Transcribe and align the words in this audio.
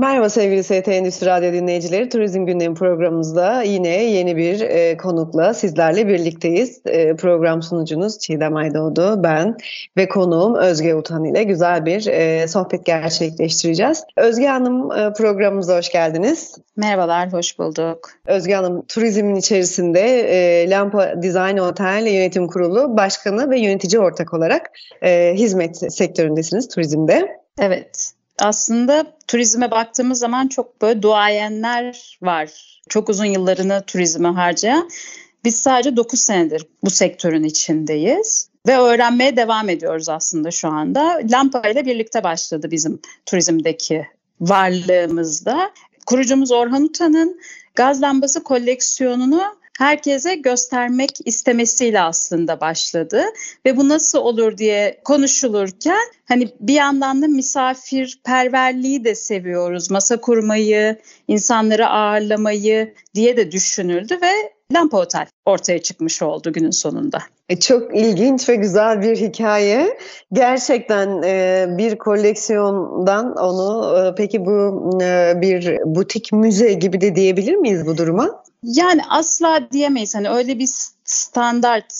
Merhaba 0.00 0.28
sevgili 0.28 0.64
ST 0.64 0.88
Endüstri 0.88 1.26
Radyo 1.26 1.52
dinleyicileri. 1.52 2.08
Turizm 2.08 2.46
Gündemi 2.46 2.74
programımızda 2.74 3.62
yine 3.62 4.04
yeni 4.04 4.36
bir 4.36 4.60
e, 4.60 4.96
konukla 4.96 5.54
sizlerle 5.54 6.08
birlikteyiz. 6.08 6.80
E, 6.86 7.16
program 7.16 7.62
sunucunuz 7.62 8.18
Çiğdem 8.18 8.56
Aydoğdu, 8.56 9.22
ben 9.22 9.56
ve 9.96 10.08
konuğum 10.08 10.54
Özge 10.54 10.94
Utan 10.94 11.24
ile 11.24 11.42
güzel 11.42 11.86
bir 11.86 12.06
e, 12.06 12.48
sohbet 12.48 12.86
gerçekleştireceğiz. 12.86 14.04
Özge 14.16 14.46
Hanım 14.46 14.92
e, 14.92 15.12
programımıza 15.12 15.78
hoş 15.78 15.92
geldiniz. 15.92 16.54
Merhabalar, 16.76 17.32
hoş 17.32 17.58
bulduk. 17.58 18.10
Özge 18.26 18.54
Hanım, 18.54 18.86
turizmin 18.86 19.34
içerisinde 19.34 20.00
e, 20.00 20.70
Lampa 20.70 21.22
Design 21.22 21.56
Otel 21.56 22.06
Yönetim 22.06 22.46
Kurulu 22.48 22.96
Başkanı 22.96 23.50
ve 23.50 23.60
yönetici 23.60 24.00
ortak 24.00 24.34
olarak 24.34 24.70
e, 25.02 25.34
hizmet 25.34 25.92
sektöründesiniz 25.92 26.68
turizmde. 26.68 27.40
Evet, 27.58 28.14
aslında 28.40 29.16
turizme 29.26 29.70
baktığımız 29.70 30.18
zaman 30.18 30.48
çok 30.48 30.82
böyle 30.82 31.02
duayenler 31.02 32.18
var. 32.22 32.80
Çok 32.88 33.08
uzun 33.08 33.24
yıllarını 33.24 33.82
turizme 33.86 34.28
harcayan. 34.28 34.90
Biz 35.44 35.62
sadece 35.62 35.96
9 35.96 36.20
senedir 36.20 36.66
bu 36.84 36.90
sektörün 36.90 37.44
içindeyiz 37.44 38.50
ve 38.66 38.78
öğrenmeye 38.78 39.36
devam 39.36 39.68
ediyoruz 39.68 40.08
aslında 40.08 40.50
şu 40.50 40.68
anda. 40.68 41.20
Lampa 41.30 41.68
ile 41.68 41.86
birlikte 41.86 42.24
başladı 42.24 42.70
bizim 42.70 43.00
turizmdeki 43.26 44.06
varlığımızda. 44.40 45.70
Kurucumuz 46.06 46.52
Orhan 46.52 46.82
Utan'ın 46.82 47.40
gaz 47.74 48.02
lambası 48.02 48.42
koleksiyonunu 48.42 49.59
herkese 49.80 50.34
göstermek 50.34 51.10
istemesiyle 51.24 52.00
aslında 52.00 52.60
başladı 52.60 53.24
ve 53.66 53.76
bu 53.76 53.88
nasıl 53.88 54.18
olur 54.18 54.56
diye 54.58 55.00
konuşulurken 55.04 56.04
hani 56.28 56.48
bir 56.60 56.74
yandan 56.74 57.22
da 57.22 57.26
misafirperverliği 57.28 59.04
de 59.04 59.14
seviyoruz. 59.14 59.90
Masa 59.90 60.20
kurmayı, 60.20 60.96
insanları 61.28 61.88
ağırlamayı 61.88 62.94
diye 63.14 63.36
de 63.36 63.52
düşünüldü 63.52 64.18
ve 64.22 64.30
Lampa 64.72 64.98
Otel 64.98 65.26
ortaya 65.46 65.82
çıkmış 65.82 66.22
oldu 66.22 66.52
günün 66.52 66.70
sonunda. 66.70 67.18
E, 67.48 67.60
çok 67.60 67.96
ilginç 67.96 68.48
ve 68.48 68.56
güzel 68.56 69.02
bir 69.02 69.16
hikaye. 69.16 69.98
Gerçekten 70.32 71.22
e, 71.22 71.66
bir 71.78 71.98
koleksiyondan 71.98 73.36
onu 73.36 73.98
e, 73.98 74.14
peki 74.16 74.46
bu 74.46 74.90
bir 75.40 75.78
butik 75.84 76.32
müze 76.32 76.72
gibi 76.72 77.00
de 77.00 77.16
diyebilir 77.16 77.54
miyiz 77.54 77.86
bu 77.86 77.96
duruma? 77.96 78.39
Yani 78.62 79.02
asla 79.08 79.68
diyemeyiz. 79.72 80.14
Hani 80.14 80.28
öyle 80.30 80.58
bir 80.58 80.68
standart 81.04 81.94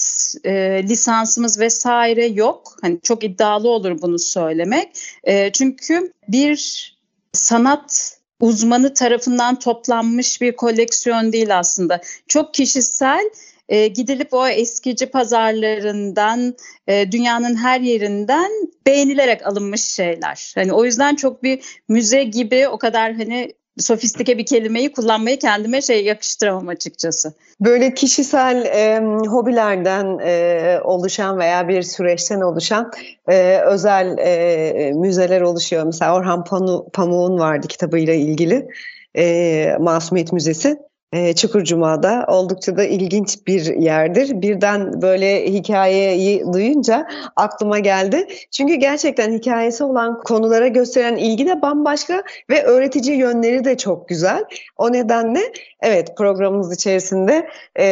e, 0.44 0.82
lisansımız 0.82 1.60
vesaire 1.60 2.26
yok. 2.26 2.76
Hani 2.82 3.00
çok 3.00 3.24
iddialı 3.24 3.68
olur 3.68 4.02
bunu 4.02 4.18
söylemek. 4.18 4.88
E, 5.24 5.52
çünkü 5.52 6.12
bir 6.28 6.90
sanat 7.32 8.18
uzmanı 8.40 8.94
tarafından 8.94 9.58
toplanmış 9.58 10.40
bir 10.40 10.56
koleksiyon 10.56 11.32
değil 11.32 11.58
aslında. 11.58 12.00
Çok 12.28 12.54
kişisel 12.54 13.30
e, 13.68 13.86
gidilip 13.86 14.34
o 14.34 14.48
eskici 14.48 15.06
pazarlarından 15.06 16.54
e, 16.86 17.12
dünyanın 17.12 17.56
her 17.56 17.80
yerinden 17.80 18.50
beğenilerek 18.86 19.46
alınmış 19.46 19.82
şeyler. 19.82 20.52
Hani 20.54 20.72
o 20.72 20.84
yüzden 20.84 21.14
çok 21.14 21.42
bir 21.42 21.82
müze 21.88 22.24
gibi 22.24 22.68
o 22.68 22.78
kadar 22.78 23.14
hani 23.14 23.52
sofistike 23.78 24.38
bir 24.38 24.46
kelimeyi 24.46 24.92
kullanmayı 24.92 25.38
kendime 25.38 25.82
şey 25.82 26.04
yakıştıramam 26.04 26.68
açıkçası. 26.68 27.32
Böyle 27.60 27.94
kişisel 27.94 28.64
e, 28.64 28.98
hobilerden 29.26 30.18
e, 30.18 30.80
oluşan 30.84 31.38
veya 31.38 31.68
bir 31.68 31.82
süreçten 31.82 32.40
oluşan 32.40 32.92
e, 33.28 33.60
özel 33.66 34.18
e, 34.18 34.92
müzeler 34.92 35.40
oluşuyor. 35.40 35.84
Mesela 35.84 36.14
Orhan 36.14 36.44
Pamuk'un 36.92 37.38
vardı 37.38 37.68
kitabıyla 37.68 38.14
ilgili 38.14 38.68
e, 39.16 39.76
Masumiyet 39.80 40.32
Müzesi 40.32 40.78
e, 41.12 41.34
Çukurcuma'da 41.34 42.24
oldukça 42.28 42.76
da 42.76 42.84
ilginç 42.84 43.46
bir 43.46 43.64
yerdir. 43.64 44.42
Birden 44.42 45.02
böyle 45.02 45.46
hikayeyi 45.46 46.44
duyunca 46.52 47.06
aklıma 47.36 47.78
geldi. 47.78 48.26
Çünkü 48.50 48.74
gerçekten 48.74 49.32
hikayesi 49.32 49.84
olan 49.84 50.20
konulara 50.20 50.68
gösteren 50.68 51.16
ilgi 51.16 51.46
de 51.46 51.62
bambaşka 51.62 52.22
ve 52.50 52.62
öğretici 52.62 53.16
yönleri 53.16 53.64
de 53.64 53.76
çok 53.76 54.08
güzel. 54.08 54.44
O 54.76 54.92
nedenle 54.92 55.40
evet 55.80 56.16
programımız 56.16 56.74
içerisinde 56.74 57.48
e, 57.76 57.86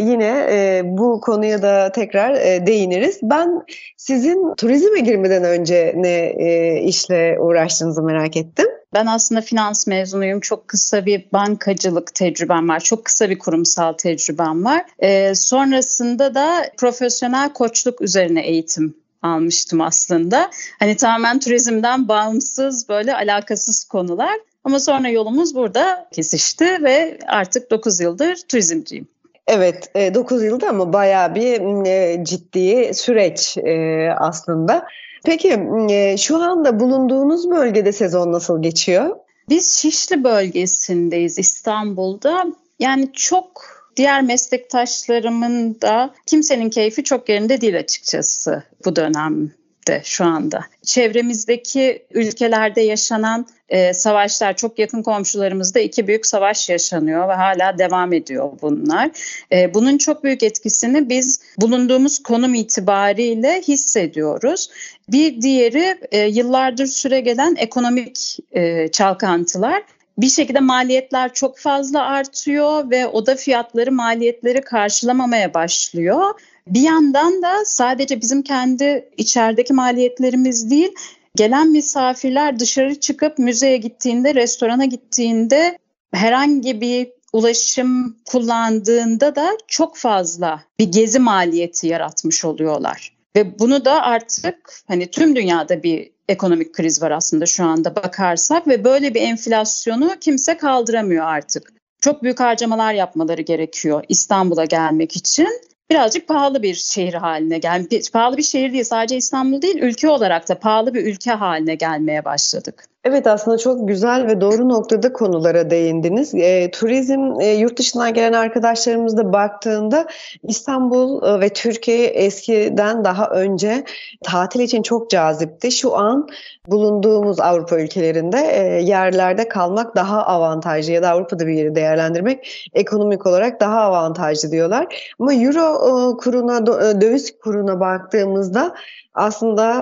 yine 0.00 0.46
e, 0.50 0.82
bu 0.84 1.20
konuya 1.20 1.62
da 1.62 1.92
tekrar 1.92 2.34
e, 2.34 2.66
değiniriz. 2.66 3.20
Ben 3.22 3.62
sizin 3.96 4.54
turizme 4.54 5.00
girmeden 5.00 5.44
önce 5.44 5.94
ne 5.96 6.26
e, 6.26 6.80
işle 6.80 7.38
uğraştığınızı 7.40 8.02
merak 8.02 8.36
ettim. 8.36 8.66
Ben 8.94 9.06
aslında 9.06 9.40
finans 9.40 9.86
mezunuyum. 9.86 10.40
Çok 10.40 10.68
kısa 10.68 11.06
bir 11.06 11.24
bankacılık 11.32 12.14
tecrübem 12.14 12.68
var. 12.68 12.80
Çok 12.80 13.04
kısa 13.04 13.30
bir 13.30 13.38
kurumsal 13.38 13.92
tecrübem 13.92 14.64
var. 14.64 14.84
Ee, 14.98 15.34
sonrasında 15.34 16.34
da 16.34 16.66
profesyonel 16.76 17.52
koçluk 17.52 18.00
üzerine 18.00 18.46
eğitim 18.46 18.94
almıştım 19.22 19.80
aslında. 19.80 20.50
Hani 20.78 20.96
tamamen 20.96 21.40
turizmden 21.40 22.08
bağımsız 22.08 22.88
böyle 22.88 23.14
alakasız 23.14 23.84
konular. 23.84 24.34
Ama 24.64 24.80
sonra 24.80 25.08
yolumuz 25.08 25.54
burada 25.54 26.08
kesişti 26.12 26.64
ve 26.64 27.18
artık 27.26 27.70
9 27.70 28.00
yıldır 28.00 28.36
turizmciyim. 28.48 29.08
Evet 29.46 29.94
9 29.94 30.42
e, 30.42 30.46
yılda 30.46 30.68
ama 30.68 30.92
bayağı 30.92 31.34
bir 31.34 31.86
e, 31.86 32.24
ciddi 32.24 32.94
süreç 32.94 33.56
e, 33.58 34.08
aslında. 34.18 34.86
Peki 35.24 35.60
e, 35.90 36.16
şu 36.16 36.42
anda 36.42 36.80
bulunduğunuz 36.80 37.50
bölgede 37.50 37.92
sezon 37.92 38.32
nasıl 38.32 38.62
geçiyor? 38.62 39.16
Biz 39.48 39.72
Şişli 39.72 40.24
bölgesindeyiz 40.24 41.38
İstanbul'da. 41.38 42.46
Yani 42.78 43.12
çok 43.12 43.64
diğer 43.96 44.22
meslektaşlarımın 44.22 45.80
da 45.80 46.14
kimsenin 46.26 46.70
keyfi 46.70 47.04
çok 47.04 47.28
yerinde 47.28 47.60
değil 47.60 47.78
açıkçası 47.78 48.62
bu 48.84 48.96
dönem 48.96 49.50
de 49.88 50.02
şu 50.04 50.24
anda. 50.24 50.64
Çevremizdeki 50.82 52.06
ülkelerde 52.10 52.80
yaşanan 52.80 53.46
e, 53.68 53.94
savaşlar 53.94 54.56
çok 54.56 54.78
yakın 54.78 55.02
komşularımızda 55.02 55.80
iki 55.80 56.06
büyük 56.06 56.26
savaş 56.26 56.68
yaşanıyor 56.68 57.28
ve 57.28 57.32
hala 57.32 57.78
devam 57.78 58.12
ediyor 58.12 58.52
bunlar. 58.62 59.10
E, 59.52 59.74
bunun 59.74 59.98
çok 59.98 60.24
büyük 60.24 60.42
etkisini 60.42 61.08
biz 61.08 61.40
bulunduğumuz 61.60 62.22
konum 62.22 62.54
itibariyle 62.54 63.62
hissediyoruz. 63.68 64.70
Bir 65.08 65.42
diğeri 65.42 65.98
e, 66.12 66.18
yıllardır 66.18 66.86
süre 66.86 67.20
gelen 67.20 67.56
ekonomik 67.58 68.38
e, 68.52 68.88
çalkantılar 68.88 69.82
bir 70.18 70.28
şekilde 70.28 70.60
maliyetler 70.60 71.34
çok 71.34 71.58
fazla 71.58 72.02
artıyor 72.02 72.90
ve 72.90 73.06
oda 73.06 73.36
fiyatları 73.36 73.92
maliyetleri 73.92 74.60
karşılamamaya 74.60 75.54
başlıyor. 75.54 76.40
Bir 76.68 76.80
yandan 76.80 77.42
da 77.42 77.64
sadece 77.64 78.20
bizim 78.20 78.42
kendi 78.42 79.10
içerideki 79.16 79.72
maliyetlerimiz 79.72 80.70
değil, 80.70 80.92
gelen 81.36 81.70
misafirler 81.70 82.58
dışarı 82.58 83.00
çıkıp 83.00 83.38
müzeye 83.38 83.76
gittiğinde, 83.76 84.34
restorana 84.34 84.84
gittiğinde 84.84 85.78
herhangi 86.12 86.80
bir 86.80 87.08
ulaşım 87.32 88.16
kullandığında 88.24 89.36
da 89.36 89.50
çok 89.68 89.96
fazla 89.96 90.62
bir 90.78 90.92
gezi 90.92 91.18
maliyeti 91.18 91.86
yaratmış 91.86 92.44
oluyorlar. 92.44 93.16
Ve 93.36 93.58
bunu 93.58 93.84
da 93.84 94.02
artık 94.02 94.56
hani 94.88 95.06
tüm 95.06 95.36
dünyada 95.36 95.82
bir 95.82 96.10
ekonomik 96.28 96.72
kriz 96.72 97.02
var 97.02 97.10
aslında 97.10 97.46
şu 97.46 97.64
anda 97.64 97.96
bakarsak 97.96 98.68
ve 98.68 98.84
böyle 98.84 99.14
bir 99.14 99.20
enflasyonu 99.20 100.10
kimse 100.20 100.56
kaldıramıyor 100.56 101.26
artık. 101.26 101.72
Çok 102.00 102.22
büyük 102.22 102.40
harcamalar 102.40 102.94
yapmaları 102.94 103.42
gerekiyor 103.42 104.04
İstanbul'a 104.08 104.64
gelmek 104.64 105.16
için 105.16 105.48
birazcık 105.90 106.28
pahalı 106.28 106.62
bir 106.62 106.74
şehir 106.74 107.14
haline 107.14 107.58
gel 107.58 107.86
pahalı 108.12 108.36
bir 108.36 108.42
şehir 108.42 108.72
değil 108.72 108.84
sadece 108.84 109.16
İstanbul 109.16 109.62
değil 109.62 109.78
ülke 109.78 110.08
olarak 110.08 110.48
da 110.48 110.58
pahalı 110.58 110.94
bir 110.94 111.06
ülke 111.06 111.32
haline 111.32 111.74
gelmeye 111.74 112.24
başladık. 112.24 112.93
Evet 113.04 113.26
aslında 113.26 113.58
çok 113.58 113.88
güzel 113.88 114.26
ve 114.26 114.40
doğru 114.40 114.68
noktada 114.68 115.12
konulara 115.12 115.70
değindiniz. 115.70 116.34
E, 116.34 116.70
turizm 116.70 117.40
e, 117.40 117.46
yurt 117.46 117.78
dışından 117.78 118.14
gelen 118.14 118.32
arkadaşlarımız 118.32 119.16
da 119.16 119.32
baktığında 119.32 120.06
İstanbul 120.42 121.22
e, 121.22 121.40
ve 121.40 121.48
Türkiye 121.48 122.06
eskiden 122.06 123.04
daha 123.04 123.30
önce 123.30 123.84
tatil 124.22 124.60
için 124.60 124.82
çok 124.82 125.10
cazipti. 125.10 125.72
Şu 125.72 125.96
an 125.96 126.28
bulunduğumuz 126.68 127.40
Avrupa 127.40 127.80
ülkelerinde 127.80 128.38
e, 128.38 128.82
yerlerde 128.82 129.48
kalmak 129.48 129.96
daha 129.96 130.26
avantajlı 130.26 130.92
ya 130.92 131.02
da 131.02 131.10
Avrupa'da 131.10 131.46
bir 131.46 131.54
yeri 131.54 131.74
değerlendirmek 131.74 132.70
ekonomik 132.74 133.26
olarak 133.26 133.60
daha 133.60 133.80
avantajlı 133.80 134.50
diyorlar. 134.50 135.14
Ama 135.20 135.34
euro 135.34 135.88
e, 135.88 136.16
kuruna, 136.16 136.56
e, 136.58 137.00
döviz 137.00 137.38
kuruna 137.38 137.80
baktığımızda 137.80 138.74
aslında 139.14 139.74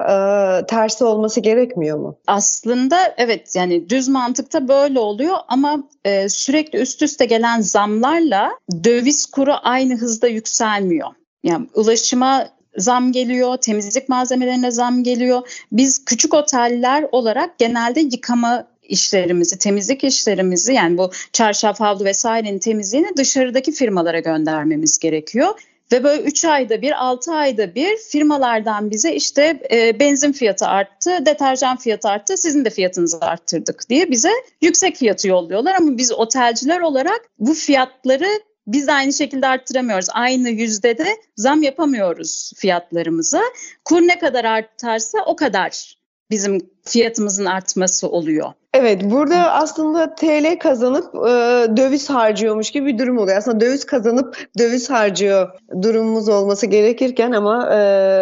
e, 0.60 0.66
tersi 0.66 1.04
olması 1.04 1.40
gerekmiyor 1.40 1.98
mu? 1.98 2.16
Aslında 2.26 3.11
evet 3.16 3.56
yani 3.56 3.88
düz 3.88 4.08
mantıkta 4.08 4.68
böyle 4.68 4.98
oluyor 4.98 5.36
ama 5.48 5.88
e, 6.04 6.28
sürekli 6.28 6.78
üst 6.78 7.02
üste 7.02 7.24
gelen 7.24 7.60
zamlarla 7.60 8.50
döviz 8.84 9.26
kuru 9.26 9.54
aynı 9.62 9.96
hızda 9.96 10.28
yükselmiyor. 10.28 11.08
Yani 11.44 11.66
ulaşıma 11.74 12.48
zam 12.76 13.12
geliyor, 13.12 13.56
temizlik 13.56 14.08
malzemelerine 14.08 14.70
zam 14.70 15.02
geliyor. 15.02 15.48
Biz 15.72 16.04
küçük 16.04 16.34
oteller 16.34 17.06
olarak 17.12 17.58
genelde 17.58 18.00
yıkama 18.00 18.66
işlerimizi, 18.82 19.58
temizlik 19.58 20.04
işlerimizi 20.04 20.72
yani 20.72 20.98
bu 20.98 21.10
çarşaf, 21.32 21.80
havlu 21.80 22.04
vesairenin 22.04 22.58
temizliğini 22.58 23.16
dışarıdaki 23.16 23.72
firmalara 23.72 24.20
göndermemiz 24.20 24.98
gerekiyor. 24.98 25.60
Ve 25.92 26.04
böyle 26.04 26.22
3 26.22 26.44
ayda 26.44 26.82
bir, 26.82 27.04
6 27.04 27.32
ayda 27.32 27.74
bir 27.74 27.96
firmalardan 27.96 28.90
bize 28.90 29.14
işte 29.14 29.62
e, 29.72 30.00
benzin 30.00 30.32
fiyatı 30.32 30.66
arttı, 30.66 31.26
deterjan 31.26 31.76
fiyatı 31.76 32.08
arttı, 32.08 32.36
sizin 32.36 32.64
de 32.64 32.70
fiyatınızı 32.70 33.20
arttırdık 33.20 33.88
diye 33.88 34.10
bize 34.10 34.30
yüksek 34.60 34.96
fiyatı 34.96 35.28
yolluyorlar. 35.28 35.74
Ama 35.74 35.98
biz 35.98 36.12
otelciler 36.12 36.80
olarak 36.80 37.20
bu 37.38 37.54
fiyatları 37.54 38.28
biz 38.66 38.86
de 38.86 38.92
aynı 38.92 39.12
şekilde 39.12 39.46
arttıramıyoruz. 39.46 40.06
Aynı 40.12 40.48
yüzde 40.48 40.98
de 40.98 41.06
zam 41.36 41.62
yapamıyoruz 41.62 42.52
fiyatlarımıza. 42.56 43.42
Kur 43.84 44.00
ne 44.00 44.18
kadar 44.18 44.44
artarsa 44.44 45.18
o 45.26 45.36
kadar 45.36 45.96
bizim 46.30 46.70
fiyatımızın 46.84 47.44
artması 47.44 48.08
oluyor. 48.08 48.52
Evet 48.74 49.02
burada 49.04 49.52
aslında 49.52 50.14
TL 50.14 50.58
kazanıp 50.58 51.14
e, 51.14 51.28
döviz 51.76 52.10
harcıyormuş 52.10 52.70
gibi 52.70 52.86
bir 52.86 52.98
durum 52.98 53.18
oluyor. 53.18 53.36
Aslında 53.36 53.60
döviz 53.60 53.84
kazanıp 53.84 54.48
döviz 54.58 54.90
harcıyor 54.90 55.48
durumumuz 55.82 56.28
olması 56.28 56.66
gerekirken 56.66 57.32
ama 57.32 57.74
e, 57.74 57.76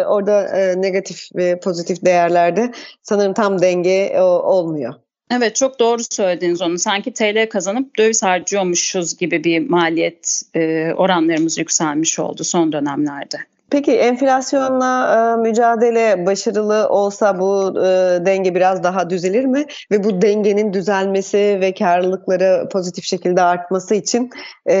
orada 0.05 0.57
e, 0.57 0.81
negatif 0.81 1.29
ve 1.35 1.59
pozitif 1.59 2.05
değerlerde 2.05 2.71
sanırım 3.01 3.33
tam 3.33 3.61
denge 3.61 4.05
e, 4.05 4.21
olmuyor. 4.21 4.93
Evet 5.31 5.55
çok 5.55 5.79
doğru 5.79 6.01
söylediniz 6.09 6.61
onu. 6.61 6.79
Sanki 6.79 7.13
TL 7.13 7.49
kazanıp 7.49 7.97
döviz 7.97 8.23
harcıyormuşuz 8.23 9.17
gibi 9.17 9.43
bir 9.43 9.69
maliyet 9.69 10.41
e, 10.55 10.93
oranlarımız 10.93 11.57
yükselmiş 11.57 12.19
oldu 12.19 12.43
son 12.43 12.71
dönemlerde. 12.71 13.37
Peki 13.71 13.91
enflasyonla 13.91 15.35
e, 15.37 15.41
mücadele 15.41 16.25
başarılı 16.25 16.89
olsa 16.89 17.39
bu 17.39 17.73
e, 17.77 18.25
denge 18.25 18.55
biraz 18.55 18.83
daha 18.83 19.09
düzelir 19.09 19.45
mi? 19.45 19.65
Ve 19.91 20.03
bu 20.03 20.21
dengenin 20.21 20.73
düzelmesi 20.73 21.57
ve 21.61 21.73
karlılıkları 21.73 22.69
pozitif 22.71 23.03
şekilde 23.03 23.41
artması 23.41 23.95
için 23.95 24.29
e, 24.65 24.77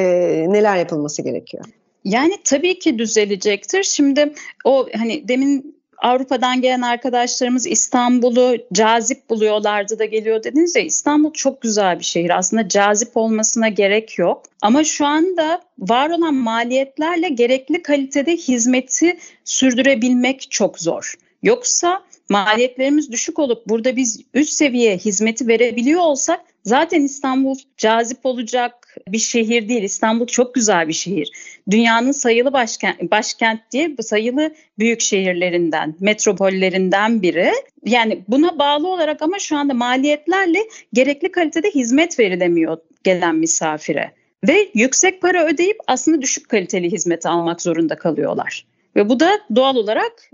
neler 0.47 0.75
yapılması 0.75 1.21
gerekiyor? 1.21 1.65
Yani 2.03 2.33
tabii 2.43 2.79
ki 2.79 2.99
düzelecektir. 2.99 3.83
Şimdi 3.83 4.33
o 4.65 4.87
hani 4.97 5.27
demin 5.27 5.80
Avrupa'dan 6.01 6.61
gelen 6.61 6.81
arkadaşlarımız 6.81 7.67
İstanbul'u 7.67 8.57
cazip 8.73 9.29
buluyorlardı 9.29 9.99
da 9.99 10.05
geliyor 10.05 10.43
dediniz 10.43 10.75
ya 10.75 10.81
İstanbul 10.81 11.33
çok 11.33 11.61
güzel 11.61 11.99
bir 11.99 12.03
şehir. 12.03 12.37
Aslında 12.37 12.67
cazip 12.67 13.17
olmasına 13.17 13.69
gerek 13.69 14.17
yok. 14.17 14.43
Ama 14.61 14.83
şu 14.83 15.05
anda 15.05 15.61
var 15.79 16.09
olan 16.09 16.33
maliyetlerle 16.33 17.29
gerekli 17.29 17.83
kalitede 17.83 18.31
hizmeti 18.37 19.17
sürdürebilmek 19.45 20.51
çok 20.51 20.79
zor. 20.79 21.13
Yoksa 21.43 22.03
maliyetlerimiz 22.29 23.11
düşük 23.11 23.39
olup 23.39 23.67
burada 23.67 23.95
biz 23.95 24.21
üst 24.33 24.53
seviye 24.53 24.97
hizmeti 24.97 25.47
verebiliyor 25.47 26.01
olsak 26.01 26.39
zaten 26.63 27.01
İstanbul 27.01 27.55
cazip 27.77 28.25
olacak 28.25 28.95
bir 29.07 29.17
şehir 29.17 29.69
değil. 29.69 29.83
İstanbul 29.83 30.27
çok 30.27 30.55
güzel 30.55 30.87
bir 30.87 30.93
şehir. 30.93 31.31
Dünyanın 31.71 32.11
sayılı 32.11 32.53
başkent, 32.53 33.11
başkent 33.11 33.59
diye 33.71 33.95
sayılı 33.99 34.53
büyük 34.79 35.01
şehirlerinden, 35.01 35.95
metropollerinden 35.99 37.21
biri. 37.21 37.51
Yani 37.85 38.23
buna 38.27 38.59
bağlı 38.59 38.87
olarak 38.87 39.21
ama 39.21 39.39
şu 39.39 39.57
anda 39.57 39.73
maliyetlerle 39.73 40.59
gerekli 40.93 41.31
kalitede 41.31 41.69
hizmet 41.69 42.19
verilemiyor 42.19 42.77
gelen 43.03 43.35
misafire. 43.35 44.11
Ve 44.47 44.69
yüksek 44.73 45.21
para 45.21 45.45
ödeyip 45.45 45.77
aslında 45.87 46.21
düşük 46.21 46.49
kaliteli 46.49 46.91
hizmet 46.91 47.25
almak 47.25 47.61
zorunda 47.61 47.95
kalıyorlar. 47.95 48.65
Ve 48.95 49.09
bu 49.09 49.19
da 49.19 49.39
doğal 49.55 49.75
olarak 49.75 50.29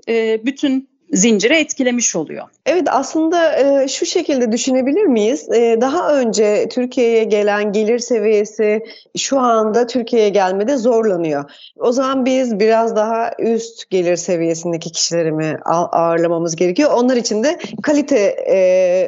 bütün 0.46 0.90
zincire 1.14 1.60
etkilemiş 1.60 2.16
oluyor. 2.16 2.48
Evet 2.66 2.88
aslında 2.92 3.60
e, 3.60 3.88
şu 3.88 4.06
şekilde 4.06 4.52
düşünebilir 4.52 5.04
miyiz? 5.04 5.50
E, 5.52 5.78
daha 5.82 6.14
önce 6.20 6.68
Türkiye'ye 6.72 7.24
gelen 7.24 7.72
gelir 7.72 8.00
seviyesi 8.00 8.84
şu 9.18 9.40
anda 9.40 9.88
Türkiye'ye 9.88 10.30
gelmede 10.30 10.78
zorlanıyor. 10.78 11.52
O 11.80 11.92
zaman 11.92 12.26
biz 12.26 12.60
biraz 12.60 12.96
daha 12.96 13.32
üst 13.40 13.90
gelir 13.90 14.16
seviyesindeki 14.16 14.92
kişileri 14.92 15.32
mi 15.32 15.58
ağırlamamız 15.66 16.56
gerekiyor? 16.56 16.92
Onlar 16.94 17.18
için 17.18 17.44
de 17.44 17.60
kalite 17.84 18.20
e, 18.50 18.58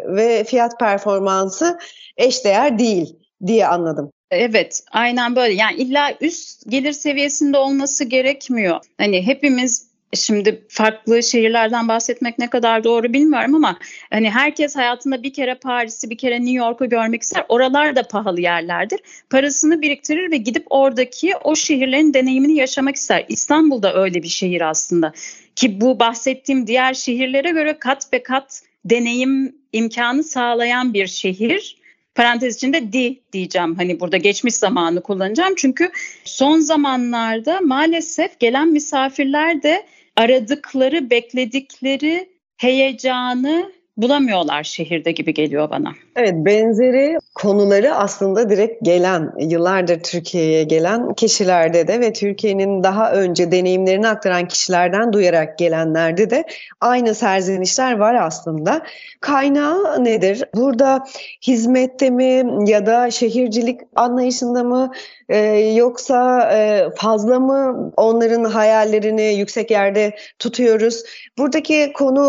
ve 0.07 0.44
fiyat 0.44 0.80
performansı 0.80 1.80
eşdeğer 2.18 2.80
değil 2.80 3.16
diye 3.48 3.68
anladım. 3.68 4.12
Evet, 4.31 4.84
aynen 4.92 5.36
böyle. 5.36 5.54
Yani 5.54 5.75
illa 5.75 6.13
üst 6.22 6.69
gelir 6.72 6.94
seviyesinde 6.94 7.57
olması 7.57 8.04
gerekmiyor. 8.04 8.80
Hani 8.98 9.28
hepimiz 9.28 9.89
Şimdi 10.14 10.64
farklı 10.70 11.24
şehirlerden 11.24 11.88
bahsetmek 11.88 12.40
ne 12.40 12.50
kadar 12.50 12.84
doğru 12.84 13.14
bilmiyorum 13.14 13.56
ama 13.56 13.80
hani 14.10 14.30
herkes 14.30 14.76
hayatında 14.76 15.24
bir 15.24 15.34
kere 15.34 15.56
Paris'i 15.56 16.10
bir 16.10 16.18
kere 16.18 16.36
New 16.36 16.52
York'u 16.52 16.90
görmek 16.90 17.22
ister. 17.22 17.46
Oralar 17.50 17.96
da 17.96 18.04
pahalı 18.04 18.42
yerlerdir. 18.42 19.00
Parasını 19.30 19.82
biriktirir 19.82 20.32
ve 20.32 20.38
gidip 20.38 20.66
oradaki 20.70 21.36
o 21.44 21.56
şehirlerin 21.56 22.14
deneyimini 22.14 22.56
yaşamak 22.56 22.96
ister. 22.96 23.26
İstanbul 23.30 23.82
da 23.82 23.94
öyle 23.94 24.24
bir 24.24 24.28
şehir 24.28 24.70
aslında. 24.70 25.14
Ki 25.56 25.82
bu 25.82 26.00
bahsettiğim 26.00 26.68
diğer 26.68 26.94
şehirlere 26.94 27.50
göre 27.50 27.80
kat 27.80 28.14
ve 28.14 28.24
kat 28.24 28.62
deneyim 28.86 29.56
imkanı 29.74 30.24
sağlayan 30.24 30.94
bir 30.94 31.08
şehir. 31.08 31.80
Parantez 32.16 32.56
içinde 32.56 32.94
di 32.94 33.20
diyeceğim. 33.34 33.76
Hani 33.76 34.00
burada 34.00 34.18
geçmiş 34.18 34.56
zamanı 34.56 35.02
kullanacağım. 35.02 35.54
Çünkü 35.58 35.92
son 36.26 36.60
zamanlarda 36.60 37.62
maalesef 37.62 38.40
gelen 38.40 38.68
misafirler 38.68 39.64
de 39.64 39.86
aradıkları, 40.19 41.10
bekledikleri 41.10 42.30
heyecanı 42.57 43.71
bulamıyorlar 44.01 44.63
şehirde 44.63 45.12
gibi 45.12 45.34
geliyor 45.34 45.69
bana. 45.69 45.94
Evet 46.16 46.34
benzeri 46.36 47.18
konuları 47.36 47.96
aslında 47.96 48.50
direkt 48.50 48.86
gelen 48.86 49.31
yıllardır 49.40 50.00
Türkiye'ye 50.00 50.63
gelen 50.63 51.13
kişilerde 51.13 51.88
de 51.88 52.00
ve 52.00 52.14
Türkiye'nin 52.14 52.83
daha 52.83 53.12
önce 53.12 53.52
deneyimlerini 53.52 54.07
aktaran 54.07 54.47
kişilerden 54.47 55.14
duyarak 55.14 55.57
gelenlerde 55.57 56.30
de 56.30 56.44
aynı 56.81 57.16
serzenişler 57.16 57.97
var 57.97 58.16
aslında. 58.16 58.81
Kaynağı 59.21 60.04
nedir? 60.04 60.44
Burada 60.56 61.06
hizmette 61.47 62.09
mi 62.09 62.45
ya 62.69 62.85
da 62.85 63.12
şehircilik 63.12 63.81
anlayışında 63.95 64.64
mı 64.64 64.92
ee, 65.30 65.38
yoksa 65.76 66.50
e, 66.54 66.90
fazla 66.95 67.40
mı 67.40 67.92
onların 67.97 68.44
hayallerini 68.44 69.33
yüksek 69.33 69.71
yerde 69.71 70.16
tutuyoruz? 70.40 71.04
Buradaki 71.38 71.92
konu 71.94 72.21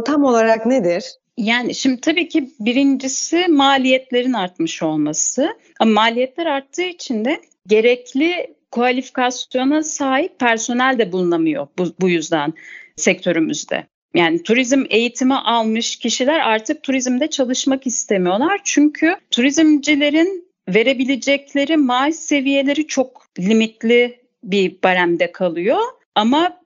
e, 0.00 0.04
tam 0.04 0.24
olarak 0.24 0.66
nedir? 0.66 1.07
Yani 1.38 1.74
şimdi 1.74 2.00
tabii 2.00 2.28
ki 2.28 2.50
birincisi 2.60 3.48
maliyetlerin 3.48 4.32
artmış 4.32 4.82
olması. 4.82 5.48
Ama 5.80 5.92
maliyetler 5.92 6.46
arttığı 6.46 6.82
için 6.82 7.24
de 7.24 7.40
gerekli 7.66 8.54
kualifikasyona 8.70 9.82
sahip 9.82 10.38
personel 10.38 10.98
de 10.98 11.12
bulunamıyor 11.12 11.66
bu, 11.78 11.94
bu 12.00 12.08
yüzden 12.08 12.52
sektörümüzde. 12.96 13.86
Yani 14.14 14.42
turizm 14.42 14.84
eğitimi 14.90 15.34
almış 15.34 15.96
kişiler 15.96 16.40
artık 16.40 16.82
turizmde 16.82 17.30
çalışmak 17.30 17.86
istemiyorlar. 17.86 18.60
Çünkü 18.64 19.16
turizmcilerin 19.30 20.48
verebilecekleri 20.68 21.76
maaş 21.76 22.14
seviyeleri 22.14 22.86
çok 22.86 23.26
limitli 23.38 24.20
bir 24.44 24.82
baremde 24.84 25.32
kalıyor. 25.32 25.80
Ama 26.14 26.57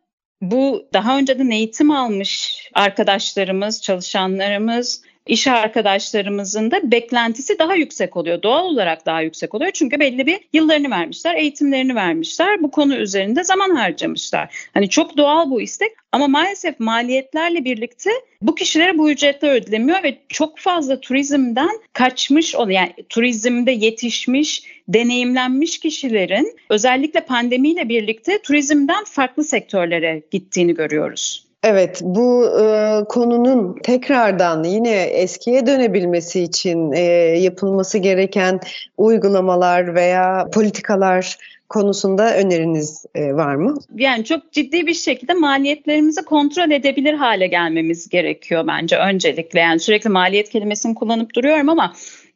bu 0.43 0.87
daha 0.93 1.19
önceden 1.19 1.51
eğitim 1.51 1.91
almış 1.91 2.63
arkadaşlarımız, 2.75 3.83
çalışanlarımız 3.83 5.03
iş 5.27 5.47
arkadaşlarımızın 5.47 6.71
da 6.71 6.91
beklentisi 6.91 7.59
daha 7.59 7.75
yüksek 7.75 8.17
oluyor. 8.17 8.43
Doğal 8.43 8.65
olarak 8.65 9.07
daha 9.07 9.21
yüksek 9.21 9.55
oluyor. 9.55 9.71
Çünkü 9.71 10.01
belli 10.01 10.27
bir 10.27 10.41
yıllarını 10.53 10.91
vermişler, 10.91 11.35
eğitimlerini 11.35 11.95
vermişler. 11.95 12.63
Bu 12.63 12.71
konu 12.71 12.97
üzerinde 12.97 13.45
zaman 13.45 13.71
harcamışlar. 13.71 14.69
Hani 14.75 14.89
çok 14.89 15.17
doğal 15.17 15.51
bu 15.51 15.61
istek 15.61 15.93
ama 16.13 16.29
maalesef 16.29 16.81
maliyetlerle 16.81 17.65
birlikte 17.65 18.11
bu 18.43 18.55
kişilere 18.55 18.99
bu 18.99 19.11
ücretler 19.11 19.55
ödülemiyor 19.55 20.03
ve 20.03 20.19
çok 20.29 20.59
fazla 20.59 21.01
turizmden 21.01 21.81
kaçmış 21.93 22.55
olan 22.55 22.71
yani 22.71 22.93
turizmde 23.09 23.71
yetişmiş, 23.71 24.63
deneyimlenmiş 24.89 25.81
kişilerin 25.81 26.57
özellikle 26.71 27.21
pandemiyle 27.21 27.89
birlikte 27.89 28.43
turizmden 28.43 29.05
farklı 29.05 29.45
sektörlere 29.45 30.23
gittiğini 30.31 30.75
görüyoruz. 30.75 31.52
Evet, 31.63 32.01
bu 32.03 32.47
e, 32.61 33.05
konunun 33.09 33.79
tekrardan 33.83 34.65
yine 34.65 35.03
eskiye 35.03 35.67
dönebilmesi 35.67 36.43
için 36.43 36.93
e, 36.93 37.01
yapılması 37.39 37.99
gereken 37.99 38.61
uygulamalar 38.97 39.95
veya 39.95 40.49
politikalar 40.55 41.37
konusunda 41.69 42.37
öneriniz 42.37 43.05
e, 43.15 43.35
var 43.35 43.55
mı? 43.55 43.79
Yani 43.97 44.25
çok 44.25 44.53
ciddi 44.53 44.87
bir 44.87 44.95
şekilde 44.95 45.35
maliyetlerimizi 45.35 46.25
kontrol 46.25 46.71
edebilir 46.71 47.15
hale 47.15 47.47
gelmemiz 47.47 48.09
gerekiyor 48.09 48.67
bence 48.67 48.97
öncelikle. 48.97 49.61
Yani 49.61 49.81
sürekli 49.81 50.11
maliyet 50.11 50.49
kelimesini 50.49 50.95
kullanıp 50.95 51.35
duruyorum 51.35 51.69
ama 51.69 51.93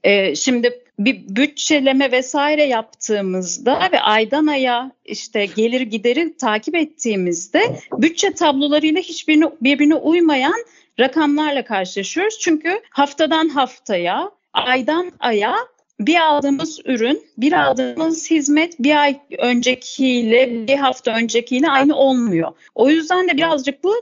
e, 0.07 0.35
şimdi 0.35 0.81
bir 0.99 1.17
bütçeleme 1.29 2.13
vesaire 2.13 2.65
yaptığımızda 2.65 3.89
ve 3.93 4.01
aydan 4.01 4.47
aya 4.47 4.93
işte 5.05 5.47
gelir 5.47 5.81
gideri 5.81 6.37
takip 6.37 6.75
ettiğimizde 6.75 7.61
bütçe 7.93 8.33
tablolarıyla 8.33 9.01
hiçbirine 9.01 9.51
birbirine 9.61 9.95
uymayan 9.95 10.65
rakamlarla 11.01 11.65
karşılaşıyoruz. 11.65 12.39
Çünkü 12.41 12.81
haftadan 12.91 13.49
haftaya, 13.49 14.31
aydan 14.53 15.13
aya 15.21 15.55
bir 16.01 16.21
aldığımız 16.21 16.81
ürün, 16.85 17.23
bir 17.39 17.53
aldığımız 17.53 18.31
hizmet 18.31 18.79
bir 18.79 19.03
ay 19.03 19.21
öncekiyle, 19.39 20.67
bir 20.69 20.77
hafta 20.77 21.17
öncekiyle 21.17 21.69
aynı 21.71 21.97
olmuyor. 21.97 22.53
O 22.75 22.91
yüzden 22.91 23.29
de 23.29 23.37
birazcık 23.37 23.85
bu 23.85 23.95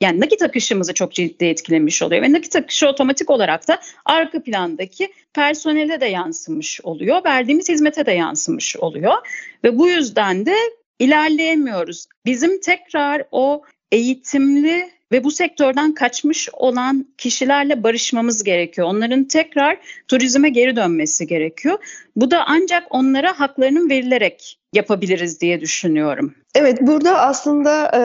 yani 0.00 0.20
nakit 0.20 0.42
akışımızı 0.42 0.94
çok 0.94 1.12
ciddi 1.12 1.44
etkilemiş 1.44 2.02
oluyor 2.02 2.22
ve 2.22 2.32
nakit 2.32 2.56
akışı 2.56 2.88
otomatik 2.88 3.30
olarak 3.30 3.68
da 3.68 3.80
arka 4.04 4.42
plandaki 4.42 5.12
personele 5.34 6.00
de 6.00 6.06
yansımış 6.06 6.80
oluyor, 6.82 7.24
verdiğimiz 7.24 7.68
hizmete 7.68 8.06
de 8.06 8.12
yansımış 8.12 8.76
oluyor 8.76 9.14
ve 9.64 9.78
bu 9.78 9.88
yüzden 9.88 10.46
de 10.46 10.54
ilerleyemiyoruz. 10.98 12.06
Bizim 12.26 12.60
tekrar 12.60 13.24
o 13.30 13.62
eğitimli 13.92 14.90
ve 15.12 15.24
bu 15.24 15.30
sektörden 15.30 15.94
kaçmış 15.94 16.48
olan 16.52 17.06
kişilerle 17.18 17.82
barışmamız 17.82 18.44
gerekiyor. 18.44 18.88
Onların 18.88 19.24
tekrar 19.24 19.78
turizme 20.08 20.48
geri 20.48 20.76
dönmesi 20.76 21.26
gerekiyor. 21.26 21.78
Bu 22.16 22.30
da 22.30 22.44
ancak 22.46 22.82
onlara 22.90 23.40
haklarının 23.40 23.90
verilerek 23.90 24.58
yapabiliriz 24.72 25.40
diye 25.40 25.60
düşünüyorum. 25.60 26.34
Evet 26.54 26.78
burada 26.80 27.20
aslında 27.20 27.86
e, 27.88 28.00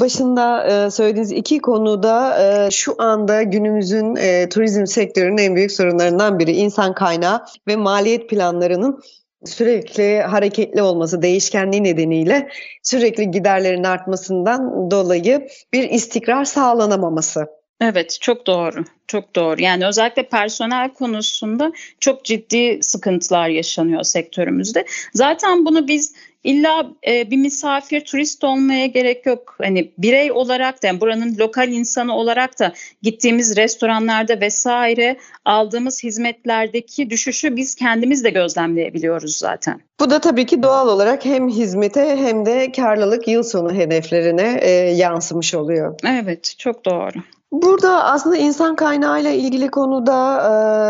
başında 0.00 0.66
e, 0.66 0.90
söylediğiniz 0.90 1.32
iki 1.32 1.58
konuda 1.58 2.38
e, 2.42 2.70
şu 2.70 2.94
anda 2.98 3.42
günümüzün 3.42 4.16
e, 4.16 4.48
turizm 4.48 4.86
sektörünün 4.86 5.38
en 5.38 5.56
büyük 5.56 5.72
sorunlarından 5.72 6.38
biri 6.38 6.52
insan 6.52 6.94
kaynağı 6.94 7.44
ve 7.68 7.76
maliyet 7.76 8.30
planlarının 8.30 9.02
sürekli 9.46 10.20
hareketli 10.20 10.82
olması, 10.82 11.22
değişkenliği 11.22 11.84
nedeniyle 11.84 12.48
sürekli 12.82 13.30
giderlerin 13.30 13.84
artmasından 13.84 14.90
dolayı 14.90 15.48
bir 15.72 15.90
istikrar 15.90 16.44
sağlanamaması. 16.44 17.46
Evet 17.80 18.18
çok 18.20 18.46
doğru 18.46 18.84
çok 19.06 19.36
doğru 19.36 19.62
yani 19.62 19.86
özellikle 19.86 20.28
personel 20.28 20.92
konusunda 20.92 21.72
çok 22.00 22.24
ciddi 22.24 22.78
sıkıntılar 22.82 23.48
yaşanıyor 23.48 24.02
sektörümüzde. 24.02 24.86
Zaten 25.14 25.64
bunu 25.64 25.88
biz 25.88 26.14
İlla 26.46 26.86
e, 27.06 27.30
bir 27.30 27.36
misafir, 27.36 28.00
turist 28.00 28.44
olmaya 28.44 28.86
gerek 28.86 29.26
yok. 29.26 29.56
Hani 29.62 29.92
birey 29.98 30.32
olarak 30.32 30.82
da 30.82 30.86
yani 30.86 31.00
buranın 31.00 31.36
lokal 31.38 31.68
insanı 31.68 32.16
olarak 32.16 32.58
da 32.58 32.72
gittiğimiz 33.02 33.56
restoranlarda 33.56 34.40
vesaire 34.40 35.16
aldığımız 35.44 36.04
hizmetlerdeki 36.04 37.10
düşüşü 37.10 37.56
biz 37.56 37.74
kendimiz 37.74 38.24
de 38.24 38.30
gözlemleyebiliyoruz 38.30 39.36
zaten. 39.36 39.80
Bu 40.00 40.10
da 40.10 40.20
tabii 40.20 40.46
ki 40.46 40.62
doğal 40.62 40.88
olarak 40.88 41.24
hem 41.24 41.48
hizmete 41.48 42.16
hem 42.16 42.46
de 42.46 42.72
karlılık 42.72 43.28
yıl 43.28 43.42
sonu 43.42 43.74
hedeflerine 43.74 44.58
e, 44.62 44.70
yansımış 44.70 45.54
oluyor. 45.54 45.94
Evet, 46.04 46.54
çok 46.58 46.84
doğru. 46.84 47.18
Burada 47.52 48.04
aslında 48.04 48.36
insan 48.36 48.76
kaynağıyla 48.76 49.30
ilgili 49.30 49.68
konuda 49.68 50.36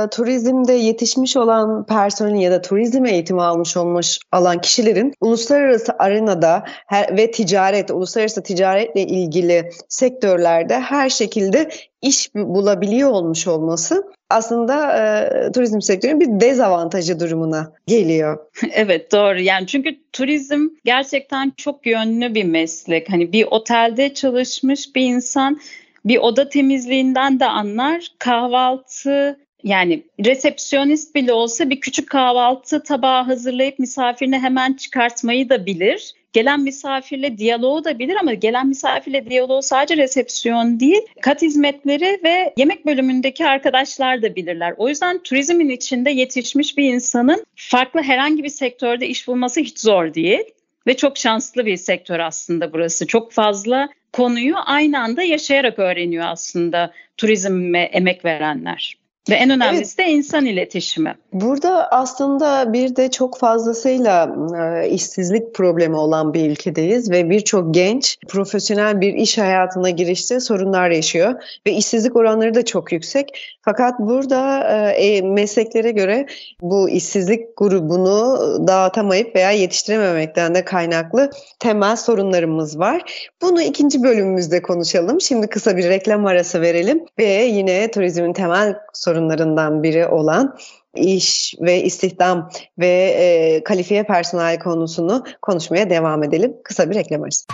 e, 0.06 0.10
turizmde 0.10 0.72
yetişmiş 0.72 1.36
olan 1.36 1.86
personelin 1.86 2.36
ya 2.36 2.50
da 2.50 2.62
turizm 2.62 3.04
eğitimi 3.04 3.42
almış 3.42 3.76
olmuş 3.76 4.18
alan 4.32 4.60
kişilerin 4.60 5.12
uluslararası 5.20 5.92
arenada 5.98 6.64
her, 6.86 7.16
ve 7.16 7.30
ticaret, 7.30 7.90
uluslararası 7.90 8.42
ticaretle 8.42 9.02
ilgili 9.02 9.70
sektörlerde 9.88 10.80
her 10.80 11.08
şekilde 11.08 11.68
iş 12.02 12.34
bulabiliyor 12.34 13.10
olmuş 13.10 13.46
olması 13.46 14.04
aslında 14.30 14.96
e, 14.96 15.52
turizm 15.52 15.80
sektörünün 15.80 16.20
bir 16.20 16.40
dezavantajı 16.40 17.20
durumuna 17.20 17.72
geliyor. 17.86 18.38
evet 18.72 19.12
doğru 19.12 19.40
yani 19.40 19.66
çünkü 19.66 19.96
turizm 20.12 20.68
gerçekten 20.84 21.52
çok 21.56 21.86
yönlü 21.86 22.34
bir 22.34 22.44
meslek. 22.44 23.12
Hani 23.12 23.32
bir 23.32 23.46
otelde 23.50 24.14
çalışmış 24.14 24.94
bir 24.94 25.02
insan 25.02 25.58
bir 26.06 26.18
oda 26.18 26.48
temizliğinden 26.48 27.40
de 27.40 27.44
anlar. 27.46 28.08
Kahvaltı 28.18 29.38
yani 29.62 30.02
resepsiyonist 30.24 31.14
bile 31.14 31.32
olsa 31.32 31.70
bir 31.70 31.80
küçük 31.80 32.10
kahvaltı 32.10 32.82
tabağı 32.82 33.22
hazırlayıp 33.22 33.78
misafirine 33.78 34.38
hemen 34.38 34.72
çıkartmayı 34.72 35.48
da 35.48 35.66
bilir. 35.66 36.12
Gelen 36.32 36.60
misafirle 36.60 37.38
diyaloğu 37.38 37.84
da 37.84 37.98
bilir 37.98 38.16
ama 38.20 38.34
gelen 38.34 38.66
misafirle 38.66 39.30
diyaloğu 39.30 39.62
sadece 39.62 39.96
resepsiyon 39.96 40.80
değil, 40.80 41.02
kat 41.20 41.42
hizmetleri 41.42 42.20
ve 42.24 42.54
yemek 42.56 42.86
bölümündeki 42.86 43.46
arkadaşlar 43.46 44.22
da 44.22 44.36
bilirler. 44.36 44.74
O 44.76 44.88
yüzden 44.88 45.18
turizmin 45.18 45.68
içinde 45.68 46.10
yetişmiş 46.10 46.78
bir 46.78 46.84
insanın 46.94 47.44
farklı 47.54 48.02
herhangi 48.02 48.44
bir 48.44 48.48
sektörde 48.48 49.08
iş 49.08 49.28
bulması 49.28 49.60
hiç 49.60 49.78
zor 49.78 50.14
değil. 50.14 50.44
Ve 50.86 50.96
çok 50.96 51.18
şanslı 51.18 51.66
bir 51.66 51.76
sektör 51.76 52.20
aslında 52.20 52.72
burası. 52.72 53.06
Çok 53.06 53.32
fazla 53.32 53.88
konuyu 54.12 54.54
aynı 54.64 55.00
anda 55.00 55.22
yaşayarak 55.22 55.78
öğreniyor 55.78 56.24
aslında 56.28 56.92
turizme 57.16 57.82
emek 57.82 58.24
verenler. 58.24 59.05
Ve 59.30 59.34
en 59.34 59.50
önemlisi 59.50 59.94
evet. 59.98 60.08
de 60.08 60.12
insan 60.12 60.46
iletişimi. 60.46 61.14
Burada 61.32 61.88
aslında 61.90 62.72
bir 62.72 62.96
de 62.96 63.10
çok 63.10 63.38
fazlasıyla 63.38 64.36
e, 64.58 64.88
işsizlik 64.88 65.54
problemi 65.54 65.96
olan 65.96 66.34
bir 66.34 66.50
ülkedeyiz 66.50 67.10
ve 67.10 67.30
birçok 67.30 67.74
genç 67.74 68.18
profesyonel 68.28 69.00
bir 69.00 69.14
iş 69.14 69.38
hayatına 69.38 69.90
girişte 69.90 70.40
sorunlar 70.40 70.90
yaşıyor 70.90 71.42
ve 71.66 71.72
işsizlik 71.72 72.16
oranları 72.16 72.54
da 72.54 72.64
çok 72.64 72.92
yüksek. 72.92 73.58
Fakat 73.62 74.00
burada 74.00 74.68
e, 74.70 75.06
e 75.06 75.22
mesleklere 75.22 75.90
göre 75.90 76.26
bu 76.60 76.90
işsizlik 76.90 77.56
grubunu 77.56 78.38
dağıtamayıp 78.66 79.36
veya 79.36 79.50
yetiştirememekten 79.50 80.54
de 80.54 80.64
kaynaklı 80.64 81.30
temel 81.58 81.96
sorunlarımız 81.96 82.78
var. 82.78 83.30
Bunu 83.42 83.62
ikinci 83.62 84.02
bölümümüzde 84.02 84.62
konuşalım. 84.62 85.20
Şimdi 85.20 85.46
kısa 85.46 85.76
bir 85.76 85.88
reklam 85.88 86.26
arası 86.26 86.60
verelim 86.60 87.04
ve 87.18 87.32
yine 87.32 87.90
turizmin 87.90 88.32
temel 88.32 88.76
sorunları 88.94 89.15
sorunlarından 89.16 89.82
biri 89.82 90.06
olan 90.06 90.56
iş 90.94 91.54
ve 91.60 91.82
istihdam 91.82 92.50
ve 92.78 93.16
e, 93.18 93.64
kalifiye 93.64 94.02
personel 94.02 94.58
konusunu 94.58 95.24
konuşmaya 95.42 95.90
devam 95.90 96.22
edelim. 96.22 96.52
Kısa 96.64 96.90
bir 96.90 96.94
reklam 96.94 97.22
arası. 97.22 97.46